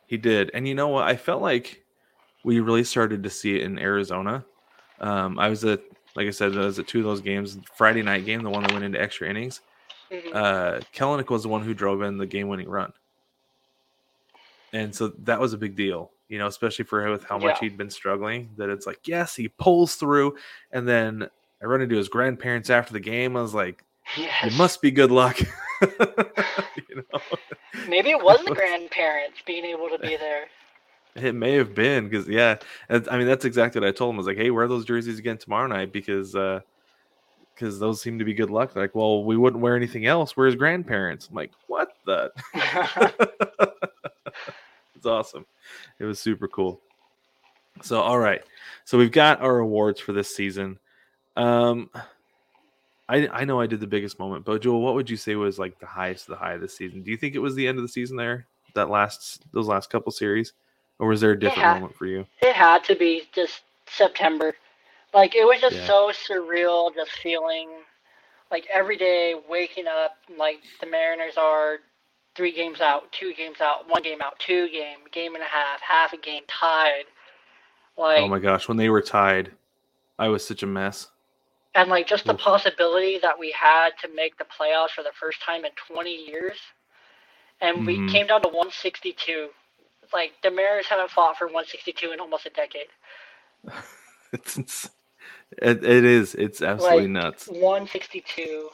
[0.07, 1.07] He did, and you know what?
[1.07, 1.83] I felt like
[2.43, 4.45] we really started to see it in Arizona.
[4.99, 5.81] Um, I was at,
[6.15, 7.57] like I said, I was at two of those games.
[7.75, 9.61] Friday night game, the one that went into extra innings.
[10.11, 10.35] Mhm.
[10.35, 12.93] uh, Kelenic was the one who drove in the game-winning run,
[14.75, 17.55] and so that was a big deal, you know, especially for him with how much
[17.61, 17.69] Yeah.
[17.69, 18.49] he'd been struggling.
[18.57, 20.35] That it's like, yes, he pulls through,
[20.71, 21.27] and then
[21.61, 23.35] I run into his grandparents after the game.
[23.37, 23.83] I was like,
[24.17, 24.53] Yes.
[24.53, 25.39] it must be good luck.
[25.81, 27.19] you know,
[27.87, 30.45] Maybe it was the grandparents being able to be there.
[31.15, 32.57] it may have been because yeah,
[32.89, 34.17] I mean that's exactly what I told him.
[34.17, 36.59] I was like, hey, wear those jerseys again tomorrow night because uh
[37.53, 38.73] because those seem to be good luck.
[38.73, 40.35] They're like, well, we wouldn't wear anything else.
[40.35, 41.29] We're his grandparents.
[41.29, 42.31] I'm like, what the?
[44.95, 45.45] it's awesome.
[45.99, 46.81] It was super cool.
[47.81, 48.41] So, all right.
[48.85, 50.79] So we've got our awards for this season.
[51.35, 51.89] Um,
[53.09, 55.59] I I know I did the biggest moment, but Joel, what would you say was
[55.59, 57.03] like the highest of the high of the season?
[57.03, 58.47] Do you think it was the end of the season there?
[58.73, 60.53] That last those last couple series,
[60.99, 61.73] or was there a different Yeah.
[61.73, 62.25] moment for you?
[62.41, 64.53] it had to be just September.
[65.13, 65.87] Like it was just Yeah.
[65.87, 67.69] so surreal, just feeling
[68.51, 71.77] like every day waking up like the Mariners are
[72.35, 75.81] three games out, two games out, one game out, two game, game and a half,
[75.81, 77.03] half a game tied.
[77.97, 79.51] Like oh my gosh, when they were tied,
[80.19, 81.07] I was such a mess.
[81.75, 82.39] and like just the Oof.
[82.39, 86.57] possibility that we had to make the playoffs for the first time in 20 years,
[87.61, 87.85] and Mhm.
[87.85, 89.49] we came down to 162.
[90.13, 92.87] Like the Mariners haven't fought for 162 in almost a decade.
[94.33, 94.89] It's, it's
[95.61, 96.35] it, it is.
[96.35, 97.47] It's absolutely Like, nuts.
[97.47, 98.69] 162.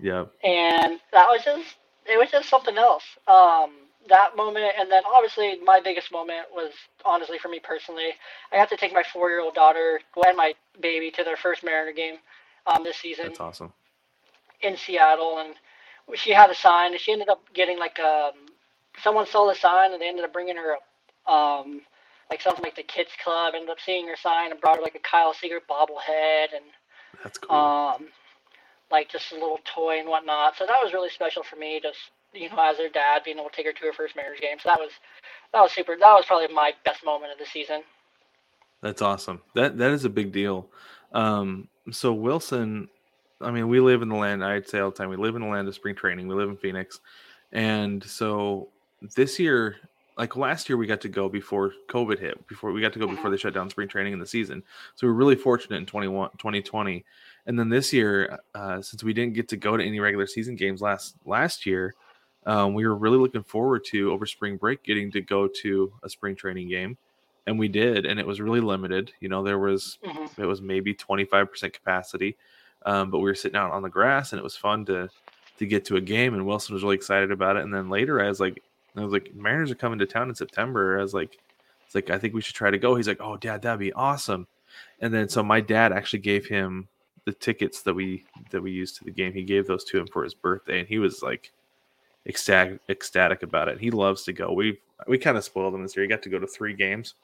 [0.00, 0.26] Yeah.
[0.44, 3.72] and that was just it was just something else um
[4.08, 6.72] that moment and then obviously my biggest moment was
[7.04, 8.10] honestly for me personally
[8.52, 11.62] i got to take my four year old daughter and my baby to their first
[11.62, 12.16] mariner game
[12.66, 13.72] um this season That's awesome.
[14.60, 15.54] in seattle and
[16.14, 18.32] she had a sign and she ended up getting like um
[19.02, 20.76] someone saw the sign and they ended up bringing her
[21.32, 21.82] um
[22.30, 24.94] like something like the kids club ended up seeing her sign and brought her like
[24.96, 26.64] a kyle seager bobblehead and
[27.22, 27.56] That's cool.
[27.56, 28.08] um,
[28.92, 30.56] like just a little toy and whatnot.
[30.56, 31.98] So that was really special for me, just
[32.32, 34.58] you know, as her dad, being able to take her to her first Mariners game.
[34.62, 34.90] So that was
[35.52, 35.96] that was super.
[35.98, 37.82] That was probably my best moment of the season.
[38.82, 39.40] That's awesome.
[39.54, 40.68] That that is a big deal.
[41.12, 42.88] Um, so Wilson,
[43.40, 44.44] I mean, we live in the land.
[44.44, 46.28] I'd say all the time, we live in the land of spring training.
[46.28, 47.00] We live in Phoenix,
[47.52, 48.68] and so
[49.16, 49.76] this year,
[50.16, 52.46] like last year, we got to go before COVID hit.
[52.46, 54.62] Before we got to go before they shut down spring training in the season.
[54.94, 57.04] So we were really fortunate in 21, 2020.
[57.46, 60.54] And then this year, uh, since we didn't get to go to any regular season
[60.54, 61.94] games last last year,
[62.46, 66.08] um, we were really looking forward to over spring break getting to go to a
[66.08, 66.96] spring training game.
[67.46, 69.12] And we did and it was really limited.
[69.20, 72.36] You know there was hmm it was maybe 25% capacity
[72.86, 75.08] um, but we were sitting out on the grass and it was fun to
[75.58, 77.62] to get to a game and wilson was really excited about it.
[77.64, 78.62] And then later i was like
[78.96, 80.98] i was like mariners are coming to town in september.
[80.98, 81.38] I was like
[81.86, 82.94] it's like i think we should try to go.
[82.94, 84.46] He's like oh dad that'd be awesome.
[85.00, 86.88] And then so my dad actually gave him
[87.24, 90.06] the tickets that we that we used to the game he gave those to him
[90.08, 91.52] for his birthday and he was like
[92.26, 93.78] ecstatic ecstatic about it.
[93.80, 94.52] He loves to go.
[94.52, 96.04] We we kind of spoiled him this year.
[96.04, 97.14] He got to go to three games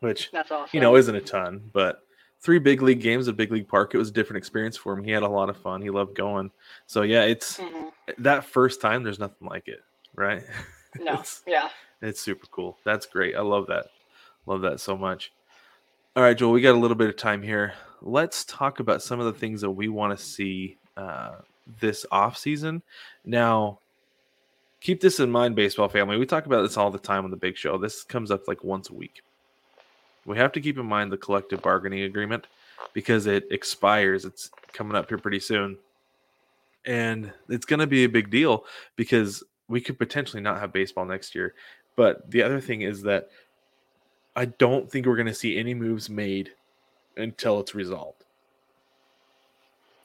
[0.00, 0.70] which That's awesome.
[0.72, 2.02] you know isn't a ton but
[2.40, 5.04] three big league games at big league park it was a different experience for him.
[5.04, 5.82] He had a lot of fun.
[5.82, 6.50] He loved going.
[6.86, 7.88] So yeah it's hmm
[8.18, 9.80] that first time there's nothing like it
[10.14, 10.42] right?
[10.98, 11.68] No, it's, yeah.
[12.02, 12.76] it's super cool.
[12.84, 13.36] That's great.
[13.36, 13.86] I love that.
[14.46, 15.32] Love that so much.
[16.16, 19.20] All right joel we got a little bit of time here let's talk about some
[19.20, 21.36] of the things that we want to see uh,
[21.80, 22.82] this off season.
[23.24, 23.78] Now
[24.80, 27.36] keep this in mind baseball family we talk about this all the time on the
[27.36, 27.78] big show.
[27.78, 29.22] This comes up like once a week.
[30.26, 32.46] We have to keep in mind the collective bargaining agreement
[32.92, 35.78] because it expires it's coming up here pretty soon.
[36.86, 38.64] And it's going to be a big deal
[38.96, 41.54] because we could potentially not have baseball next year.
[41.94, 43.28] But the other thing is that
[44.36, 46.52] i don't think we're going to see any moves made
[47.16, 48.24] until it's resolved.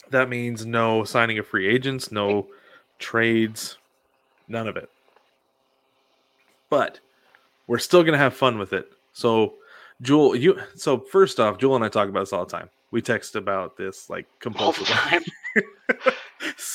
[0.09, 2.47] That means no signing of free agents no
[2.99, 3.77] trades
[4.47, 4.89] none of it.
[6.69, 6.99] But
[7.67, 8.87] we're still going to have fun with it.
[9.13, 9.55] So
[10.01, 12.69] Jewell, you so first off, Jewell and I talk about this all the time.
[12.91, 15.23] We text about this like compulsively.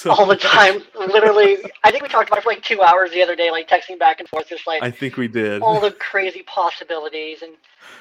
[0.00, 0.82] so All the time.
[0.98, 3.68] Literally, I think we talked about it for like two hours the other day, like
[3.68, 5.60] texting back and forth, just like I think we did.
[5.62, 7.42] all the crazy possibilities.
[7.42, 7.52] And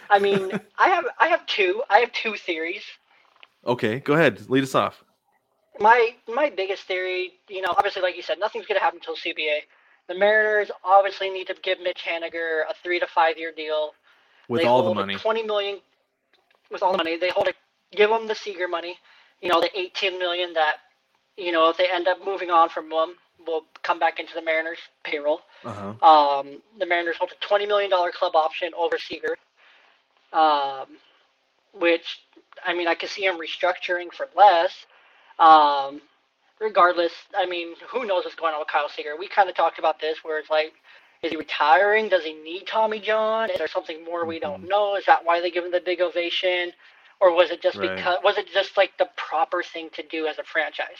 [0.10, 1.84] I mean, I have I have two.
[1.90, 2.84] I have two theories.
[3.66, 4.50] Okay, go ahead.
[4.50, 5.04] Lead us off.
[5.80, 9.16] my my biggest theory, you know, obviously, like you said, nothing's going to happen until
[9.16, 9.60] CBA.
[10.08, 13.92] The Mariners obviously need to give Mitch Haniger a three to five year deal.
[14.48, 15.16] With They all the money.
[15.16, 15.80] twenty million.
[16.72, 17.54] With all the money, they hold a
[17.96, 18.96] give them the Seager money.
[19.42, 20.78] You know, the eighteen million that,
[21.40, 23.16] you know, if they end up moving on from them,
[23.48, 25.42] will come back into the Mariners payroll.
[25.66, 25.94] Uh-huh.
[26.08, 29.38] Um, the Mariners hold a twenty million dollar club option over Seager,
[30.34, 30.88] um,
[31.74, 32.20] which
[32.66, 34.74] I mean I could see him restructuring for less.
[35.40, 36.02] Um,
[36.60, 39.16] regardless, I mean who knows what's going on with Kyle Seager?
[39.18, 40.74] We kind of talked about this where it's like,
[41.24, 42.10] is he retiring?
[42.10, 43.50] Does he need Tommy John?
[43.52, 44.96] Is there something more we don't know?
[44.98, 46.74] Is that why they give him the big ovation?
[47.22, 47.96] or was it just Right.
[47.96, 51.00] because was it just like the proper thing to do as a franchise?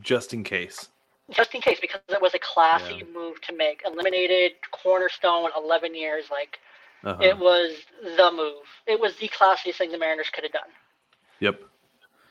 [0.00, 0.88] Just in case.
[1.30, 3.04] Just in case, because it was a classy Yeah.
[3.12, 3.82] move to make.
[3.84, 6.30] Eliminated cornerstone, 11 years.
[6.30, 6.58] Like
[7.04, 7.22] Uh-huh.
[7.22, 8.64] it was the move.
[8.86, 10.70] It was the classiest thing the Mariners could have done.
[11.40, 11.60] Yep.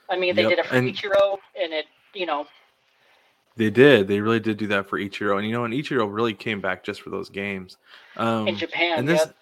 [0.10, 2.48] I mean, they Yep, did it for and- Ichiro, and it, you know,
[3.58, 4.10] They did.
[4.10, 6.84] They really did do that for Ichiro, and you know, and Ichiro really came back
[6.84, 7.78] just for those games.
[8.18, 9.00] Um, in Japan.
[9.00, 9.36] and this, yep.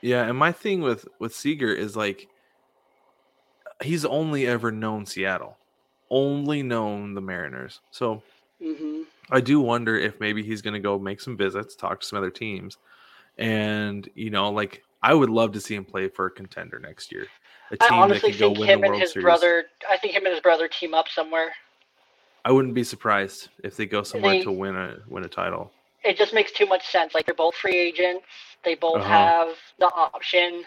[0.00, 2.26] yeah, and my thing with with Seager is like,
[3.80, 5.56] he's only ever known Seattle,
[6.10, 7.80] only known the Mariners.
[7.90, 8.22] So
[8.62, 12.06] hmm I do wonder if maybe he's going to go make some visits, talk to
[12.06, 12.78] some other teams,
[13.38, 17.12] and you know, like I would love to see him play for a contender next
[17.12, 17.26] year,
[17.70, 19.24] a I team that honestly could go think win him the and his Series.
[19.24, 19.64] brother.
[19.88, 21.52] I think him and his brother team up somewhere.
[22.44, 25.72] I wouldn't be surprised if they go somewhere They- to win a win a title.
[26.02, 27.14] It just makes too much sense.
[27.14, 28.24] Like they're both free agents.
[28.64, 29.08] They both Uh-huh.
[29.08, 30.64] have the option.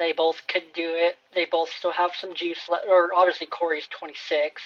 [0.00, 1.18] They both could do it.
[1.36, 2.86] They both still have some juice left.
[2.88, 4.62] Or obviously Corey's 26.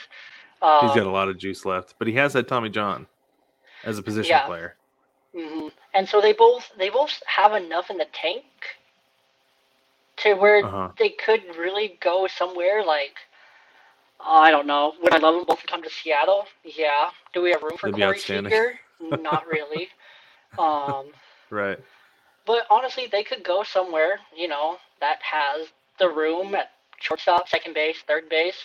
[0.62, 3.06] Um, He's got a lot of juice left, but he has had Tommy John
[3.84, 4.46] as a position Yeah.
[4.46, 4.76] player.
[5.36, 8.44] hmm And so they both they both have enough in the tank
[10.18, 10.90] to where Uh-huh.
[10.98, 13.16] they could really go somewhere like
[14.26, 14.94] I don't know.
[15.02, 16.46] Would I love them both to come to Seattle?
[16.64, 17.10] Yeah.
[17.34, 18.18] Do we have room for That'd Corey.
[18.18, 18.80] Seager?
[19.00, 19.88] Not really.
[20.58, 21.12] um,
[21.50, 21.78] Right.
[22.46, 27.74] but honestly, they could go somewhere you know that has the room at shortstop, second
[27.74, 28.56] base, third base,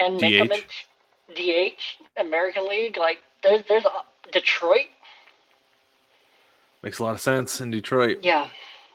[0.00, 1.38] and make them DH.
[1.38, 2.96] in DH American League.
[2.96, 4.88] Like there's there's a, Detroit.
[6.82, 8.18] Makes a lot of sense in Detroit.
[8.22, 8.48] Yeah.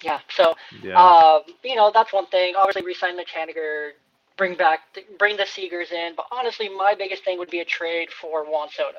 [0.04, 0.20] Yeah.
[0.30, 1.02] So Yeah.
[1.02, 2.56] Um, you know, that's one thing.
[2.58, 3.92] Obviously, resign the Haniger,
[4.36, 4.82] bring back,
[5.18, 6.14] bring the Seagers in.
[6.16, 8.98] But honestly, my biggest thing would be a trade for Juan Soto.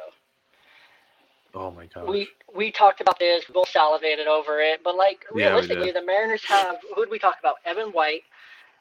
[1.55, 2.09] Oh my gosh.
[2.09, 4.81] We we talked about this, we both salivated over it.
[4.83, 5.97] But like realistically, did.
[5.97, 7.57] the Mariners have who did we talk about?
[7.65, 8.23] Evan White,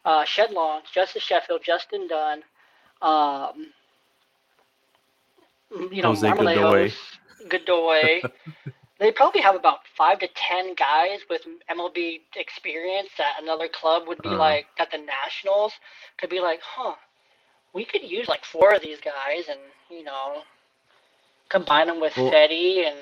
[0.05, 2.43] uh, Shed Long, Justus Sheffield, Justin Dunn,
[3.01, 3.67] um,
[5.91, 6.93] you know, Jose Marmolejos,
[7.49, 8.21] Godoy.
[8.99, 14.21] they probably have about five to ten guys with MLB experience that another club would
[14.21, 14.37] be Uh-huh.
[14.37, 15.73] like that the Nationals
[16.17, 16.95] could be like, huh,
[17.73, 20.43] we could use like four of these guys and you know
[21.51, 22.97] combine them with Well- Fetty and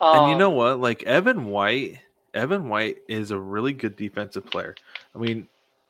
[0.00, 0.78] um, and you know what?
[0.80, 1.98] Like Evan White,
[2.32, 4.76] Evan White is a really good defensive player.
[5.14, 5.48] I mean,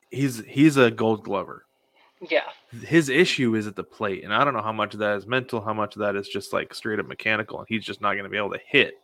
[0.09, 1.65] he's he's a Gold Glover.
[2.27, 2.45] yeah,
[2.87, 5.27] His issue is at the plate, and I don't know how much of that is
[5.27, 8.13] mental, how much of that is just like straight up mechanical, and he's just not
[8.13, 8.95] going to be able to hit.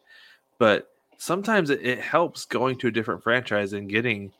[0.58, 4.32] But sometimes it, it helps going to a different franchise and getting.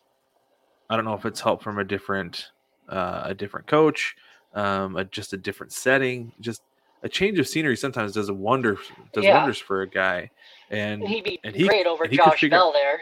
[0.90, 2.50] I don't know if it's help from a different,
[2.90, 4.16] uh, a different coach,
[4.56, 6.62] um, a, just a different setting, just
[7.04, 7.78] a change of scenery.
[7.78, 8.78] Sometimes does a wonder,
[9.14, 9.38] does Yeah.
[9.38, 10.32] wonders for a guy,
[10.70, 13.02] and and he'd be and he- great over Josh figure- Bell there.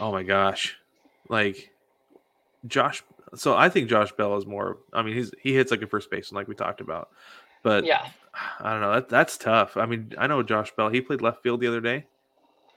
[0.00, 0.76] Oh my gosh.
[1.28, 1.70] Like
[2.66, 3.02] Josh
[3.34, 6.10] so I think Josh Bell is more I mean he's he hits like a first
[6.10, 7.10] baseman like we talked about.
[7.62, 8.06] But Yeah,
[8.60, 9.76] I don't know, that that's tough.
[9.76, 12.06] I mean, I know Josh Bell, he played left field the other day.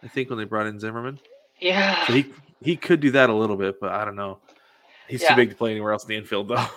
[0.04, 1.20] I think when they brought in Zimmerman.
[1.60, 2.06] yeah.
[2.08, 2.26] So he
[2.62, 4.40] he could do that a little bit, but I don't know.
[5.08, 5.30] He's Yeah.
[5.30, 6.66] too big to play anywhere else in the infield though.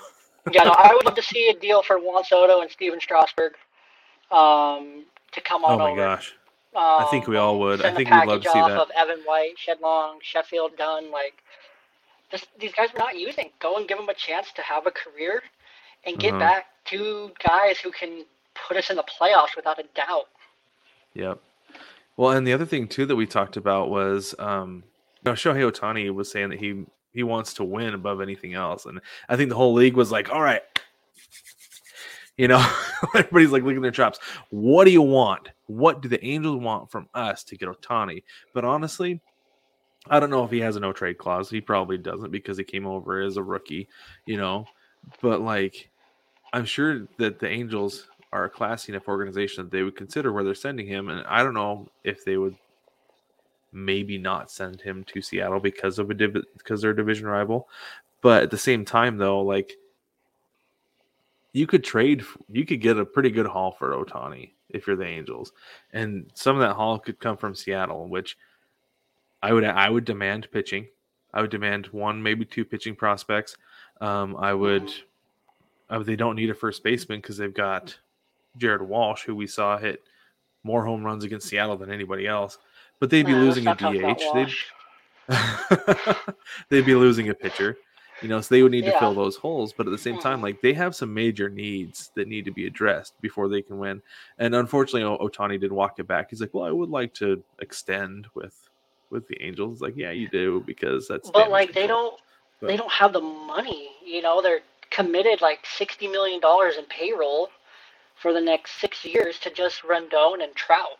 [0.53, 3.53] yeah, no, I would love to see a deal for Juan Soto and Stephen Strasburg
[4.31, 5.75] um, to come on.
[5.75, 5.97] oh my over.
[5.97, 6.35] gosh.
[6.77, 7.83] Um, think we all would.
[7.85, 8.81] I think we'd love to see off that.
[8.81, 11.35] Of Evan White, Shed Long, Sheffield, Dunn, like
[12.33, 13.51] this, these guys we're not using.
[13.61, 15.43] Go and give them a chance to have a career,
[16.05, 16.41] and get Uh-huh.
[16.41, 18.25] back two guys who can
[18.69, 20.27] put us in the playoffs without a doubt.
[21.15, 21.39] Yep.
[22.17, 24.83] Well, and the other thing too that we talked about was, um,
[25.25, 28.87] you know, Shohei Ohtani was saying that he he wants to win above anything else,
[28.87, 30.63] and I think the whole league was like, "All right,
[32.37, 32.65] you know,
[33.15, 34.19] everybody's like licking their chops.
[34.51, 35.51] What do you want?
[35.67, 38.23] What do the Angels want from us to get Ohtani?"
[38.53, 39.21] But honestly,
[40.09, 41.49] I don't know if he has a no trade clause.
[41.49, 43.89] He probably doesn't because he came over as a rookie,
[44.27, 44.67] you know.
[45.23, 45.91] But like,
[46.53, 50.45] I'm sure that the Angels are a classy enough organization that they would consider where
[50.45, 51.09] they're sending him.
[51.09, 52.57] And I don't know if they would
[53.75, 57.69] maybe not send him to Seattle because of a div- because they're a division rival.
[58.23, 59.73] But at the same time, though, like
[61.53, 65.05] you could trade, you could get a pretty good haul for Ohtani if you're the
[65.05, 65.53] Angels,
[65.93, 68.39] and some of that haul could come from Seattle, which
[69.43, 70.87] I would I would demand pitching.
[71.35, 73.57] I would demand one, maybe two pitching prospects.
[74.01, 74.91] Um, I would.
[75.91, 77.95] Uh, they don't need a first baseman because they've got
[78.57, 80.03] Jared Walsh, who we saw hit
[80.63, 82.59] more home runs against Seattle than anybody else.
[83.01, 84.55] But they'd be let's losing a not talk about DH.
[85.29, 86.17] They'd,
[86.69, 87.77] they'd be losing a pitcher.
[88.23, 89.73] You know, so they would need to fill those holes.
[89.73, 90.43] But at the same time, Mhm.
[90.45, 94.01] like they have some major needs that need to be addressed before they can win.
[94.39, 96.31] And unfortunately, O- Ohtani did walk it back.
[96.31, 98.57] He's like, "Well, I would like to extend with
[99.11, 102.19] with the Angels." Like, yeah, you do because that's But like they control."
[102.61, 103.91] don't they don't have the money.
[104.03, 107.51] You know, they're committed like sixty million dollars in payroll
[108.15, 110.99] for the next six years to just Rendon and Trout.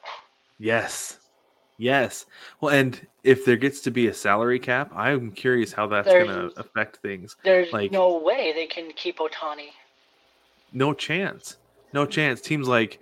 [0.59, 1.21] Yes.
[1.77, 2.27] Yes.
[2.61, 6.29] Well, and if there gets to be a salary cap, I'm curious how that's going
[6.29, 7.37] to affect things.
[7.43, 9.71] There's Like- no way they can keep Ohtani.
[10.73, 11.57] No chance.
[11.93, 12.41] No chance.
[12.41, 12.99] Teams like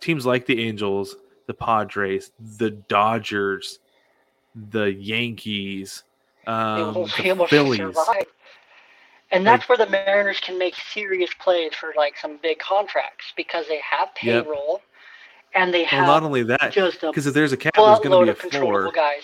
[0.00, 1.16] teams like the Angels,
[1.46, 3.80] the Padres, the Dodgers,
[4.70, 6.04] the Yankees,
[6.46, 7.96] um, be the Phillies.
[9.32, 13.66] And that's where the Mariners can make serious plays for like some big contracts because
[13.66, 14.46] they have Yep.
[15.56, 17.98] And they Well, have not only that, just a because if there's a cap, there's
[18.00, 18.92] going to be a floor.
[18.92, 19.22] guys.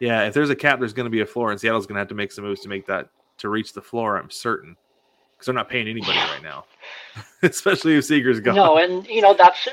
[0.00, 2.00] Yeah, if there's a cap, there's going to be a floor, and Seattle's going to
[2.00, 3.08] have to make some moves to make that
[3.38, 4.16] to reach the floor.
[4.16, 4.76] I'm certain
[5.36, 6.64] because they're not paying anybody right now,
[7.42, 8.56] especially if Seager's gone.
[8.56, 9.68] No, and you know that's,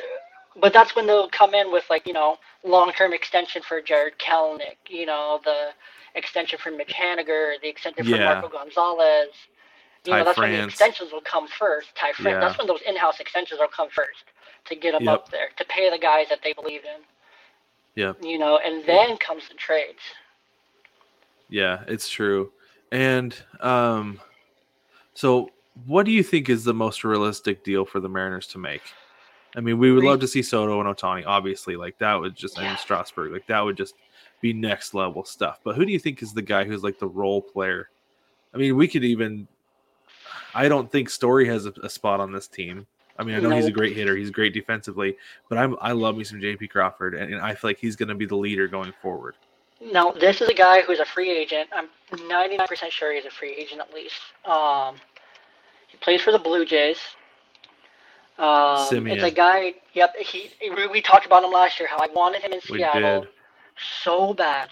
[0.61, 4.75] but that's when they'll come in with like you know long-term extension for Jarred Kelenic,
[4.89, 5.69] you know the
[6.15, 8.25] extension for Mitch Haniger, the extension for Yeah.
[8.33, 9.29] Marco Gonzalez.
[10.05, 11.95] You Ty know that's when the extensions will come first.
[11.95, 12.35] Ty France.
[12.35, 12.39] Yeah.
[12.39, 14.25] That's when those in-house extensions will come first
[14.65, 15.13] to get them Yep.
[15.13, 17.01] up there to pay the guys that they believe in.
[17.95, 18.13] Yeah.
[18.21, 19.99] You know, and then comes the trades.
[21.49, 22.51] Yeah, it's true.
[22.91, 24.19] And um,
[25.13, 25.49] so
[25.85, 28.81] what do you think is the most realistic deal for the Mariners to make?
[29.55, 31.75] I mean, we would love to see Soto and Ohtani, obviously.
[31.75, 33.95] Like that would just I mean Strasburg, like that would just
[34.41, 35.59] be next level stuff.
[35.63, 37.89] But who do you think is the guy who's like the role player?
[38.53, 39.47] I mean, we could even.
[40.53, 42.85] I don't think Story has a, a spot on this team.
[43.19, 44.15] I mean, I know he's a great hitter.
[44.15, 45.17] He's great defensively,
[45.49, 46.69] but I'm I love me some J.P.
[46.69, 49.35] Crawford, and, and I feel like he's going to be the leader going forward.
[49.81, 51.69] Now, this is a guy who's a free agent.
[51.73, 54.15] I'm 99% sure he's a free agent at least.
[54.45, 54.95] Um,
[55.87, 56.97] he plays for the Blue Jays.
[58.37, 58.45] Um,
[58.89, 59.15] Semien.
[59.15, 59.73] it's a guy.
[59.93, 60.51] Yep, he.
[60.91, 61.89] we- talked about him last year.
[61.89, 63.25] How I wanted him in Seattle
[64.05, 64.69] so bad.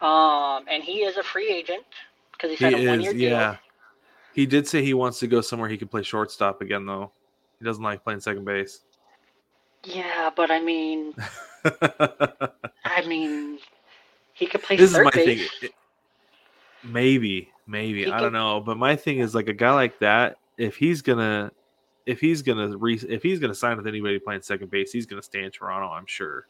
[0.00, 1.84] Um, and he is a free agent
[2.32, 3.30] because he He a is, one-year deal.
[3.30, 3.56] yeah.
[4.32, 7.12] He did say he wants to go somewhere he can play shortstop again, though.
[7.60, 8.80] He doesn't like playing second base.
[9.84, 11.14] Yeah, but I mean,
[12.84, 13.58] I mean,
[14.32, 15.50] he could play this is my base.
[15.60, 15.70] thing.
[16.82, 18.60] Maybe, maybe He I could- don't know.
[18.60, 20.36] But my thing is like a guy like that.
[20.58, 21.52] If he's gonna,
[22.06, 25.22] if he's gonna re, if he's gonna sign with anybody playing second base, he's gonna
[25.22, 25.88] stay in Toronto.
[25.88, 26.46] I'm sure.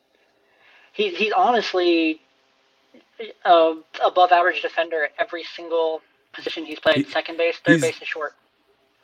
[0.92, 2.20] He, he's honestly
[3.44, 6.00] uh, above average defender at every single
[6.32, 6.96] position he's played.
[6.96, 8.34] He- Second base, third base, and short.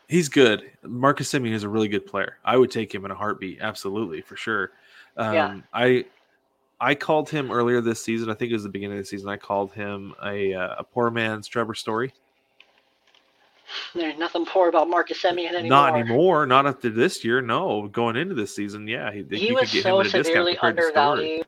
[0.08, 0.70] He's good.
[0.82, 2.38] Marcus Semien is a really good player.
[2.44, 4.70] I would take him in a heartbeat, absolutely for sure.
[5.16, 5.60] Um, Yeah.
[5.72, 6.04] I
[6.80, 8.30] I called him earlier this season.
[8.30, 9.28] I think it was the beginning of the season.
[9.28, 12.12] I called him a uh, a poor man's Trevor Story.
[13.94, 15.68] There's nothing poor about Marcus Semien anymore.
[15.68, 16.46] Not anymore.
[16.46, 17.40] Not after this year.
[17.40, 20.14] No, going into this season, yeah, he, He you was could get so him at
[20.14, 21.46] a discount severely compared to Story, undervalued.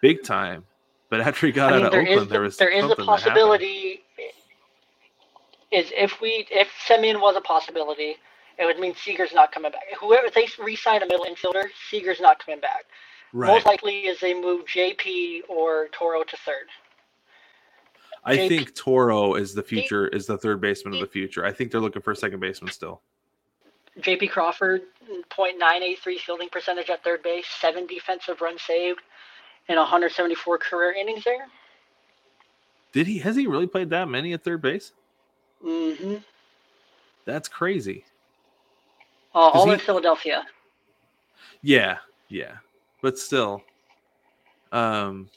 [0.00, 0.64] big time.
[1.10, 2.88] But after he got I mean, out of Oakland, is there was there is a
[2.88, 3.24] something that happened.
[3.24, 4.00] possibility.
[5.70, 8.16] Is if we if Semien was a possibility,
[8.58, 9.82] it would mean Seager's not coming back.
[10.00, 12.84] Whoever they re-sign a middle infielder, Seager's not coming back.
[13.32, 13.48] Right.
[13.48, 16.68] Most likely is they move JP or Toro to third.
[18.24, 21.44] I JP think Toro is the future, is the third baseman of the future.
[21.44, 23.02] I think they're looking for a second baseman still.
[24.00, 24.82] JP Crawford,
[25.30, 29.00] .983 fielding percentage at third base, seven defensive runs saved,
[29.68, 31.46] and 174 career innings there.
[32.92, 33.18] Did he?
[33.18, 34.92] Has he really played that many at third base?
[35.64, 36.16] Mm-hmm.
[37.24, 38.04] That's crazy.
[39.34, 40.44] Uh, all he- in Philadelphia.
[41.62, 41.98] Yeah,
[42.28, 42.56] yeah,
[43.00, 43.62] but still,
[44.72, 45.30] um,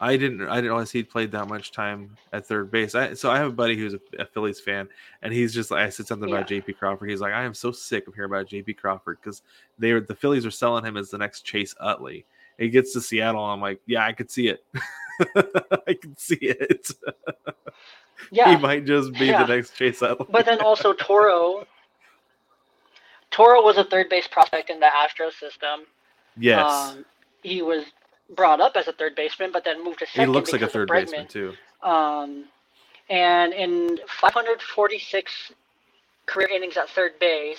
[0.00, 2.94] I didn't, I didn't realize he'd played that much time at third base.
[2.94, 4.88] I, so I have a buddy who's a, a Phillies fan,
[5.22, 6.72] and he's just like, I said something about J.P.
[6.72, 7.08] Crawford.
[7.10, 8.74] He's like, I am so sick of hearing about J.P.
[8.74, 9.42] Crawford because
[9.78, 12.24] they were the Phillies are selling him as the next Chase Utley.
[12.60, 14.62] He gets to Seattle, I'm like, yeah, I could see it.
[15.88, 16.90] I can see it.
[18.32, 19.44] Yeah, he might just be Yeah.
[19.44, 20.26] the next Chase Utley.
[20.30, 21.66] but then also Toro.
[23.30, 25.86] Toro was a third base prospect in the Astro system.
[26.36, 27.04] yes, Um,
[27.42, 27.84] he was
[28.36, 30.32] brought up as a third baseman, but then moved to Seattle.
[30.34, 31.54] he looks like a third baseman too.
[31.82, 32.44] Um,
[33.08, 35.52] and in 546
[36.26, 37.58] career innings at third base,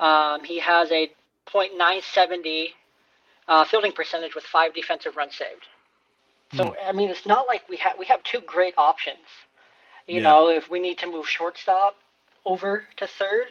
[0.00, 1.10] um, he has a
[1.46, 2.66] .970
[3.48, 5.66] uh, fielding percentage with five defensive runs saved.
[6.54, 6.88] So Hmm.
[6.88, 9.26] I mean, it's not like we have we have two great options.
[10.06, 10.30] You Yeah.
[10.30, 11.96] know, if we need to move shortstop
[12.46, 13.48] over to third,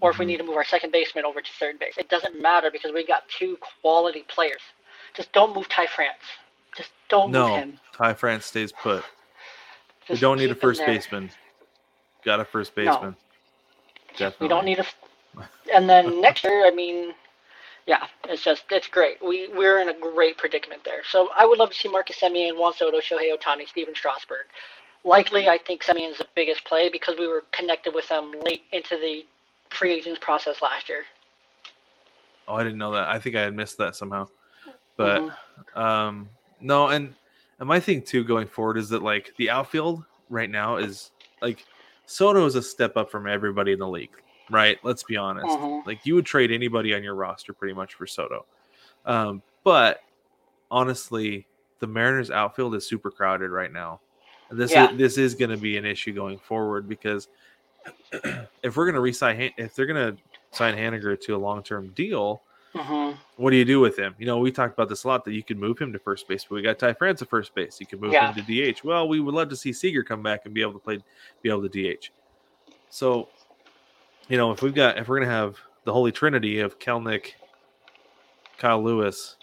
[0.00, 0.28] or if we Mhm.
[0.28, 3.04] need to move our second baseman over to third base, it doesn't matter because we
[3.04, 4.62] got two quality players.
[5.14, 6.22] Just don't move Ty France.
[6.76, 7.80] Just don't move No, him.
[7.92, 9.04] Ty France stays put.
[10.08, 11.30] We don't need a first baseman.
[12.24, 13.10] Got a first baseman.
[13.12, 13.16] No.
[14.16, 14.44] Definitely.
[14.44, 14.86] We don't need a.
[15.72, 17.14] And then next year, I mean,
[17.86, 19.22] yeah, it's just it's great.
[19.22, 21.02] We we're in a great predicament there.
[21.08, 24.46] So I would love to see Marcus Semien, Juan Soto, Shohei Ohtani, Stephen Strasburg.
[25.04, 28.96] likely, I think Semien's the biggest play because we were connected with them late into
[28.96, 29.24] the
[29.70, 31.04] free agents process last year.
[32.48, 33.08] Oh, I didn't know that.
[33.08, 34.28] I think I had missed that somehow.
[34.96, 35.76] But Mhm.
[35.76, 36.28] um
[36.60, 37.14] no, and,
[37.58, 41.10] and my thing too going forward is that like the outfield right now is
[41.42, 41.64] like
[42.06, 44.14] Soto is a step up from everybody in the league,
[44.54, 44.78] right?
[44.82, 45.58] Let's be honest.
[45.58, 45.84] Mhm.
[45.84, 48.46] Like you would trade anybody on your roster pretty much for Soto.
[49.04, 50.00] Um, but
[50.70, 51.46] honestly,
[51.80, 54.00] the Mariners outfield is super crowded right now.
[54.48, 54.90] And this Yeah.
[54.90, 57.28] is, this is going to be an issue going forward because
[58.62, 60.22] if we're going to resign if they're going to
[60.56, 62.42] sign Haniger to a long-term deal,
[62.74, 63.16] Mhm.
[63.36, 64.14] what do you do with him?
[64.18, 66.26] You know, we talked about this a lot that you could move him to first
[66.28, 67.78] base, but we got Ty France at first base.
[67.80, 68.32] You could move Yeah.
[68.32, 68.42] him to
[68.72, 68.84] DH.
[68.84, 70.98] Well, we would love to see Seager come back and be able to play,
[71.42, 72.10] be able to DH.
[72.88, 73.28] So,
[74.28, 77.32] you know, if we've got, if we're gonna have the holy trinity of Kelenic,
[78.58, 79.36] Kyle Lewis,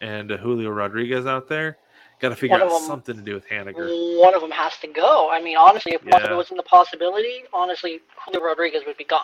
[0.00, 1.78] and uh, Julio Rodriguez out there,
[2.20, 4.20] got to figure out of 'em- something to do with Haniger.
[4.20, 5.30] One of them has to go.
[5.30, 6.18] I mean, honestly, if Yeah.
[6.20, 9.22] them wasn't the possibility, honestly, Julio Rodriguez would be gone.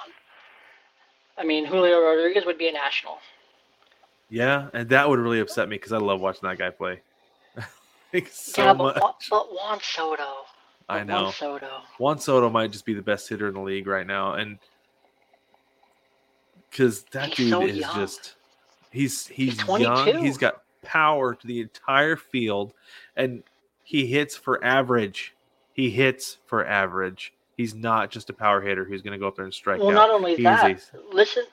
[1.38, 3.18] I mean, Julio Rodriguez would be a national.
[4.28, 7.02] Yeah, and that would really upset me because I love watching that guy play.
[8.30, 9.28] so yeah, but, much.
[9.30, 10.46] But Juan Soto.
[10.88, 11.22] I know.
[11.24, 11.70] Juan Soto.
[11.98, 14.58] Juan Soto might just be the best hitter in the league right now, and
[16.72, 17.94] because that He's dude so is young.
[17.94, 18.34] just
[18.90, 20.24] he's he's, He's young.
[20.24, 22.72] He's got power to the entire field,
[23.16, 23.44] and
[23.84, 25.34] he hits for average.
[25.74, 27.32] He hits for average.
[27.56, 29.90] He's not just a power hitter who's going to go up there and strike Well,
[29.90, 29.94] out.
[29.94, 31.44] not only He's that, a- listen,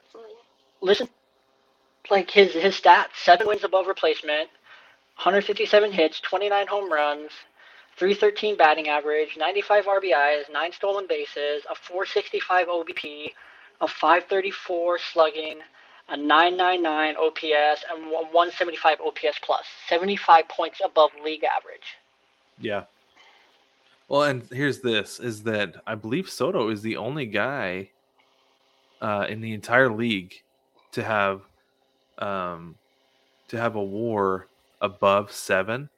[0.81, 1.09] listen,
[2.09, 4.49] like his his stats: seven wins above replacement,
[5.17, 7.31] 157 hits, 29 home runs,
[7.97, 13.33] 313 batting average, 95 RBIs, nine stolen bases, a 465 OBP,
[13.81, 15.59] a 534 slugging,
[16.09, 21.97] a 999 OPS, and 175 OPS plus, 75 points above league average.
[22.59, 22.83] Yeah.
[24.07, 27.91] Well, and here's this: is that I believe Soto is the only guy
[29.01, 30.33] uh, in the entire league
[30.91, 31.41] to have
[32.17, 32.75] um,
[33.47, 34.47] to have a WAR
[34.81, 35.89] above seven,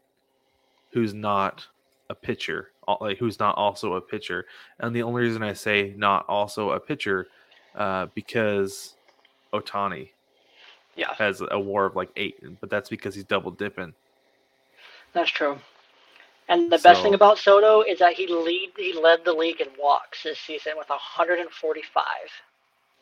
[0.92, 1.66] who's not
[2.10, 4.46] a pitcher, like who's not also a pitcher.
[4.80, 7.28] And the only reason I say not also a pitcher,
[7.76, 8.96] uh, because
[9.54, 10.10] Ohtani
[10.96, 13.94] Yeah, has a WAR of like eight, but that's because he's double dipping.
[15.14, 15.58] that's true.
[16.50, 19.68] And the best thing about Soto is that he lead he led the league in
[19.80, 22.06] walks this season with 145.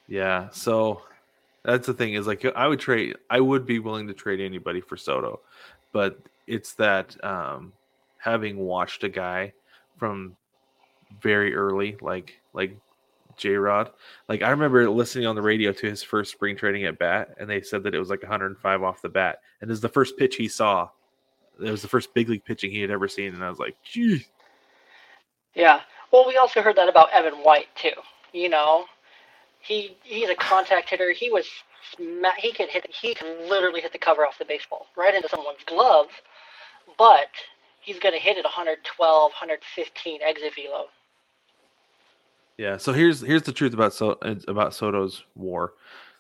[0.08, 1.04] Yeah, so
[1.64, 4.82] that's the thing is like I would trade I would be willing to trade anybody
[4.82, 5.42] for Soto,
[5.94, 7.74] but it's that um
[8.18, 9.54] having watched a guy
[9.98, 10.36] from
[11.22, 12.78] very early like like
[13.40, 13.92] J Rod,
[14.28, 17.50] like I remember listening on the radio to his first spring training at bat and
[17.50, 20.18] they said that it was like 105 off the bat and it was the first
[20.18, 20.90] pitch he saw.
[21.60, 23.76] It was the first big league pitching he had ever seen and I was like,
[23.84, 24.26] "Gee,
[25.56, 25.82] Yeah.
[26.12, 27.92] Well, we also heard that about Evan White too.
[28.34, 28.86] You know,
[29.60, 31.12] he he's a contact hitter.
[31.12, 31.46] He was
[32.38, 35.64] he can hit he can literally hit the cover off the baseball right into someone's
[35.66, 36.08] glove,
[36.98, 37.30] but
[37.82, 40.88] he's gonna hit it 112, 115 exit velo.
[42.60, 42.76] Yeah.
[42.76, 44.18] So here's here's the truth about so
[44.50, 45.72] about Soto's WAR.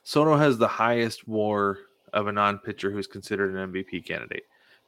[0.03, 1.79] Soto has the highest WAR
[2.13, 4.43] of a non-pitcher who's considered an MVP candidate.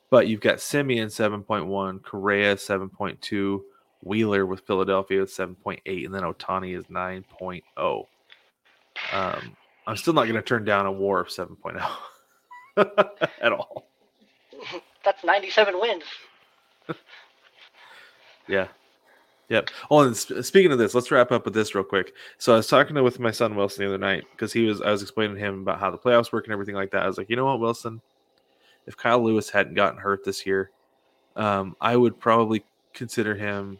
[0.09, 3.61] But you've got Semien 7.1, Correa 7.2,
[4.01, 8.05] Wheeler with Philadelphia with 7.8, and then Ohtani is 9.0.
[9.11, 11.85] Um, I'm still not going to turn down a WAR of 7.0
[13.41, 13.89] at all.
[15.03, 16.03] That's 97 wins.
[18.47, 18.67] Yeah.
[19.51, 19.69] Yep.
[19.89, 22.13] Oh, and sp- speaking of this, let's wrap up with this real quick.
[22.37, 24.79] So I was talking to, with my son Wilson the other night because he was
[24.81, 27.03] I was explaining to him about how the playoffs work and everything like that.
[27.03, 27.99] I was like, you know what, Wilson,
[28.87, 30.71] if Kyle Lewis hadn't gotten hurt this year,
[31.35, 33.77] um, I would probably consider him.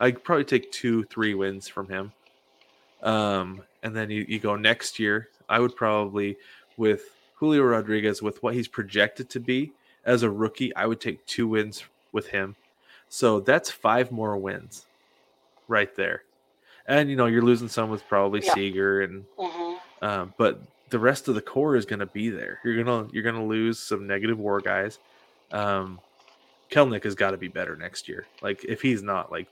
[0.00, 2.12] I'd probably take two, three wins from him.
[3.02, 5.30] Um, and then you, you go next year.
[5.48, 6.36] I would probably
[6.76, 9.72] with Julio Rodriguez with what he's projected to be
[10.04, 10.76] as a rookie.
[10.76, 12.54] I would take two wins with him.
[13.08, 14.84] So that's five more wins
[15.70, 16.24] right there.
[16.86, 18.52] And you know, you're losing some with probably Yeah.
[18.54, 22.58] Seager and hmm um, but the rest of the core is gonna be there.
[22.64, 24.98] You're gonna you're gonna lose some negative war guys.
[25.52, 26.00] Um
[26.70, 28.26] Kelenic has got to be better next year.
[28.40, 29.48] Like if he's not, like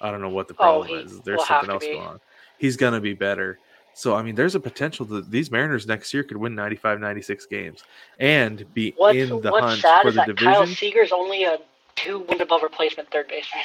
[0.00, 1.20] I don't know what the Oh, problem he is.
[1.20, 1.92] There's something else be.
[1.92, 2.20] going on.
[2.58, 3.58] He's gonna be better.
[3.94, 7.46] So I mean, there's a potential that these Mariners next year could win 95, 96
[7.46, 7.84] games
[8.18, 10.76] and be What's in the what's hunt sad for is the that Kyle division.
[10.76, 11.58] Seager's only a
[11.96, 13.62] two wins above replacement third baseman.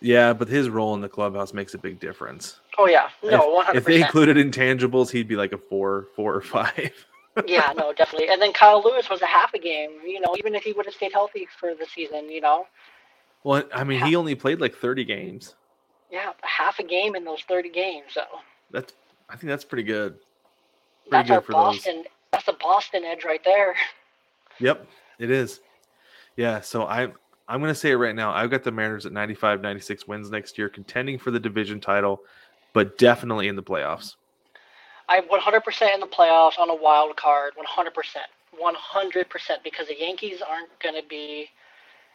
[0.00, 2.60] Yeah, but his role in the clubhouse makes a big difference.
[2.78, 3.78] Oh yeah, no, if, 100.
[3.78, 6.92] if they included intangibles, he'd be like a four, four or five.
[7.46, 8.28] yeah, no, definitely.
[8.28, 9.90] And then Kyle Lewis was a half a game.
[10.04, 12.66] You know, even if he would have stayed healthy for the season, you know,
[13.44, 15.54] Well, I mean, he only played like 30 games.
[16.10, 18.22] Yeah, half a game in those 30 games, so
[18.70, 18.94] That's
[19.28, 20.16] I think that's pretty good.
[21.08, 21.86] Pretty that's good for those.
[22.32, 23.74] That's the Boston edge right there.
[24.60, 24.86] Yep,
[25.18, 25.60] it is.
[26.36, 27.08] Yeah, so I
[27.50, 28.32] I'm going to say it right now.
[28.32, 32.20] I've got the Mariners at 95 96 wins next year, contending for the division title,
[32.72, 34.14] but definitely in the playoffs.
[35.08, 37.54] I'm 100% in the playoffs on a wild card.
[37.58, 37.90] 100%.
[38.62, 41.48] 100% because the Yankees aren't going to be.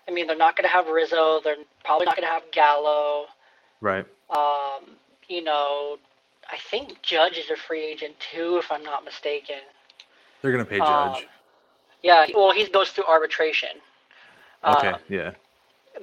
[0.08, 1.42] I mean, they're not going to have Rizzo.
[1.44, 3.26] They're probably not going to have Gallo.
[3.82, 4.06] Right.
[4.30, 4.96] Um,
[5.28, 5.98] you know,
[6.50, 9.58] I think Judge is a free agent too, if I'm not mistaken.
[10.42, 11.28] They're going to pay Um, Judge.
[12.04, 13.82] Yeah, well, he goes through arbitration.
[14.64, 15.32] Okay, Uh, yeah.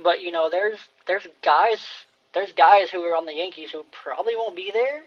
[0.02, 1.78] but you know, there's there's guys
[2.34, 5.02] there's guys who are on the Yankees who probably won't be there.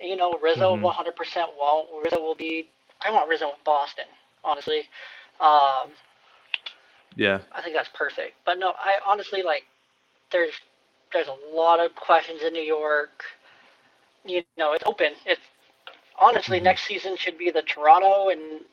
[0.00, 0.82] You know, Rizzo Mhm.
[0.82, 1.88] 100% won't.
[2.04, 2.68] Rizzo will be.
[3.00, 4.06] I want Rizzo in Boston,
[4.44, 4.88] honestly.
[5.40, 5.92] Um,
[7.16, 7.40] Yeah.
[7.52, 8.36] I think that's perfect.
[8.44, 9.64] But no, I honestly like.
[10.30, 10.54] There's
[11.12, 13.22] there's a lot of questions in New York.
[14.24, 15.12] You know, it's open.
[15.26, 15.40] It's
[16.18, 16.62] honestly Mhm.
[16.64, 18.64] next season should be the Toronto and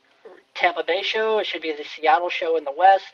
[0.56, 1.40] Tampa Bay show.
[1.40, 3.14] It should be the Seattle show in the West.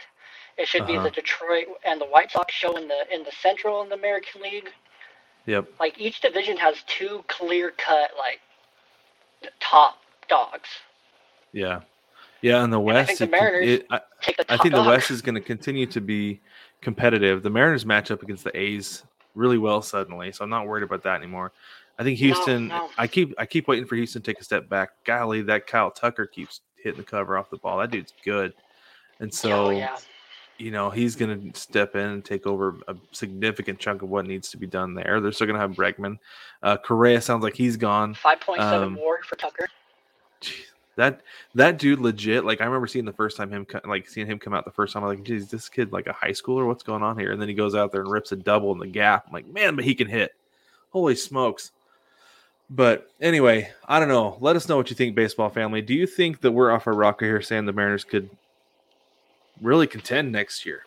[0.58, 1.04] It should be Uh-huh.
[1.06, 4.42] the Detroit and the White Sox show in the in the Central in the American
[4.42, 4.70] League.
[5.46, 5.68] Yep.
[5.80, 8.40] Like each division has two clear cut like
[9.60, 9.98] top
[10.28, 10.70] dogs.
[11.52, 11.82] Yeah.
[12.42, 14.58] Yeah, in the West, I West, think the it Mariners it- I, Take the I
[14.58, 14.84] think the.
[14.84, 16.42] West is going to continue to be
[16.82, 17.42] competitive.
[17.44, 19.04] The Mariners match up against the A's
[19.36, 21.52] really well suddenly, so I'm not worried about that anymore.
[21.98, 22.68] I think No, Houston.
[22.68, 22.90] no.
[22.98, 24.90] I keep I keep waiting for Houston to take a step back.
[25.06, 27.78] Golly, that Kyle Tucker keeps hitting the cover off the ball.
[27.80, 28.54] That dude's good,
[29.20, 29.98] and so oh yeah.
[30.58, 34.26] You know he's going to step in and take over a significant chunk of what
[34.26, 35.20] needs to be done there.
[35.20, 36.18] They're still going to have Bregman.
[36.64, 38.14] Uh, Correa sounds like he's gone.
[38.14, 39.68] Five point seven um, more for Tucker.
[40.96, 41.22] That
[41.56, 44.54] that dude legit like i remember seeing the first time him like seeing him come
[44.54, 47.04] out the first time i'm like geez this kid like a high schooler what's going
[47.04, 49.26] on here and then he goes out there and rips a double in the gap
[49.28, 50.34] i'm like man but he can hit
[50.92, 51.72] holy smokes
[52.70, 56.08] but anyway i don't know let us know what you think baseball family do you
[56.08, 58.30] think that we're off our rocker here saying the mariners could
[59.62, 60.86] really contend next year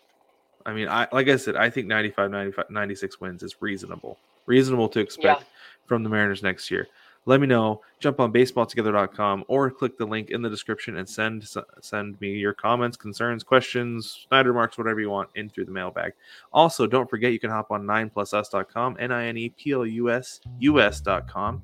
[0.66, 4.89] i mean i like i said i think 95 95 96 wins is reasonable reasonable
[4.89, 5.45] to expect
[5.89, 6.89] from the Mariners next year.
[7.27, 7.83] Let me know.
[8.01, 11.47] Jump on baseballtogether.com or click the link in the description and send
[11.83, 16.12] send me your comments, concerns, questions, Snyder marks, whatever you want in through the mailbag.
[16.55, 20.11] Also, don't forget you can hop on 9plusus.com, N I N E P L U
[20.11, 21.62] S US.com.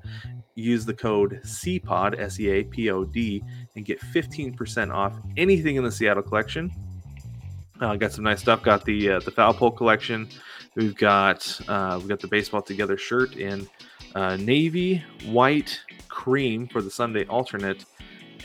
[0.53, 3.43] Use the code SEAPOD, S E A P O D,
[3.75, 6.71] and get 15% off anything in the Seattle collection.
[7.81, 8.63] Uh, got some nice stuff.
[8.63, 10.29] Got the uh, the foul pole collection.
[10.75, 13.67] We've got uh, we've got the baseball together shirt in
[14.15, 17.85] uh, navy, white, cream for the Sunday alternate,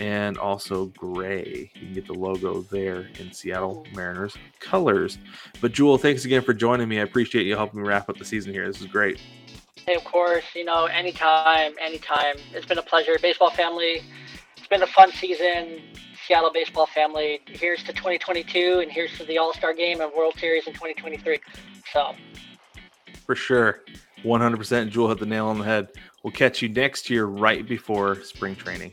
[0.00, 1.70] and also gray.
[1.74, 5.18] You can get the logo there in Seattle Mariners colors.
[5.60, 6.98] But Jewell, thanks again for joining me.
[6.98, 8.66] I appreciate you helping me wrap up the season here.
[8.66, 9.20] This is great.
[9.86, 12.36] Hey, of course, you know, anytime, anytime.
[12.52, 13.16] It's been a pleasure.
[13.22, 14.02] Baseball family,
[14.56, 15.80] it's been a fun season.
[16.26, 17.40] Seattle baseball family.
[17.46, 21.38] Here's to 2022, and here's to the All Star Game and World Series in 2023.
[21.92, 22.14] So,
[23.26, 23.80] For sure.
[24.24, 25.88] 100% Jewell hit the nail on the head.
[26.22, 28.92] We'll catch you next year right before spring training.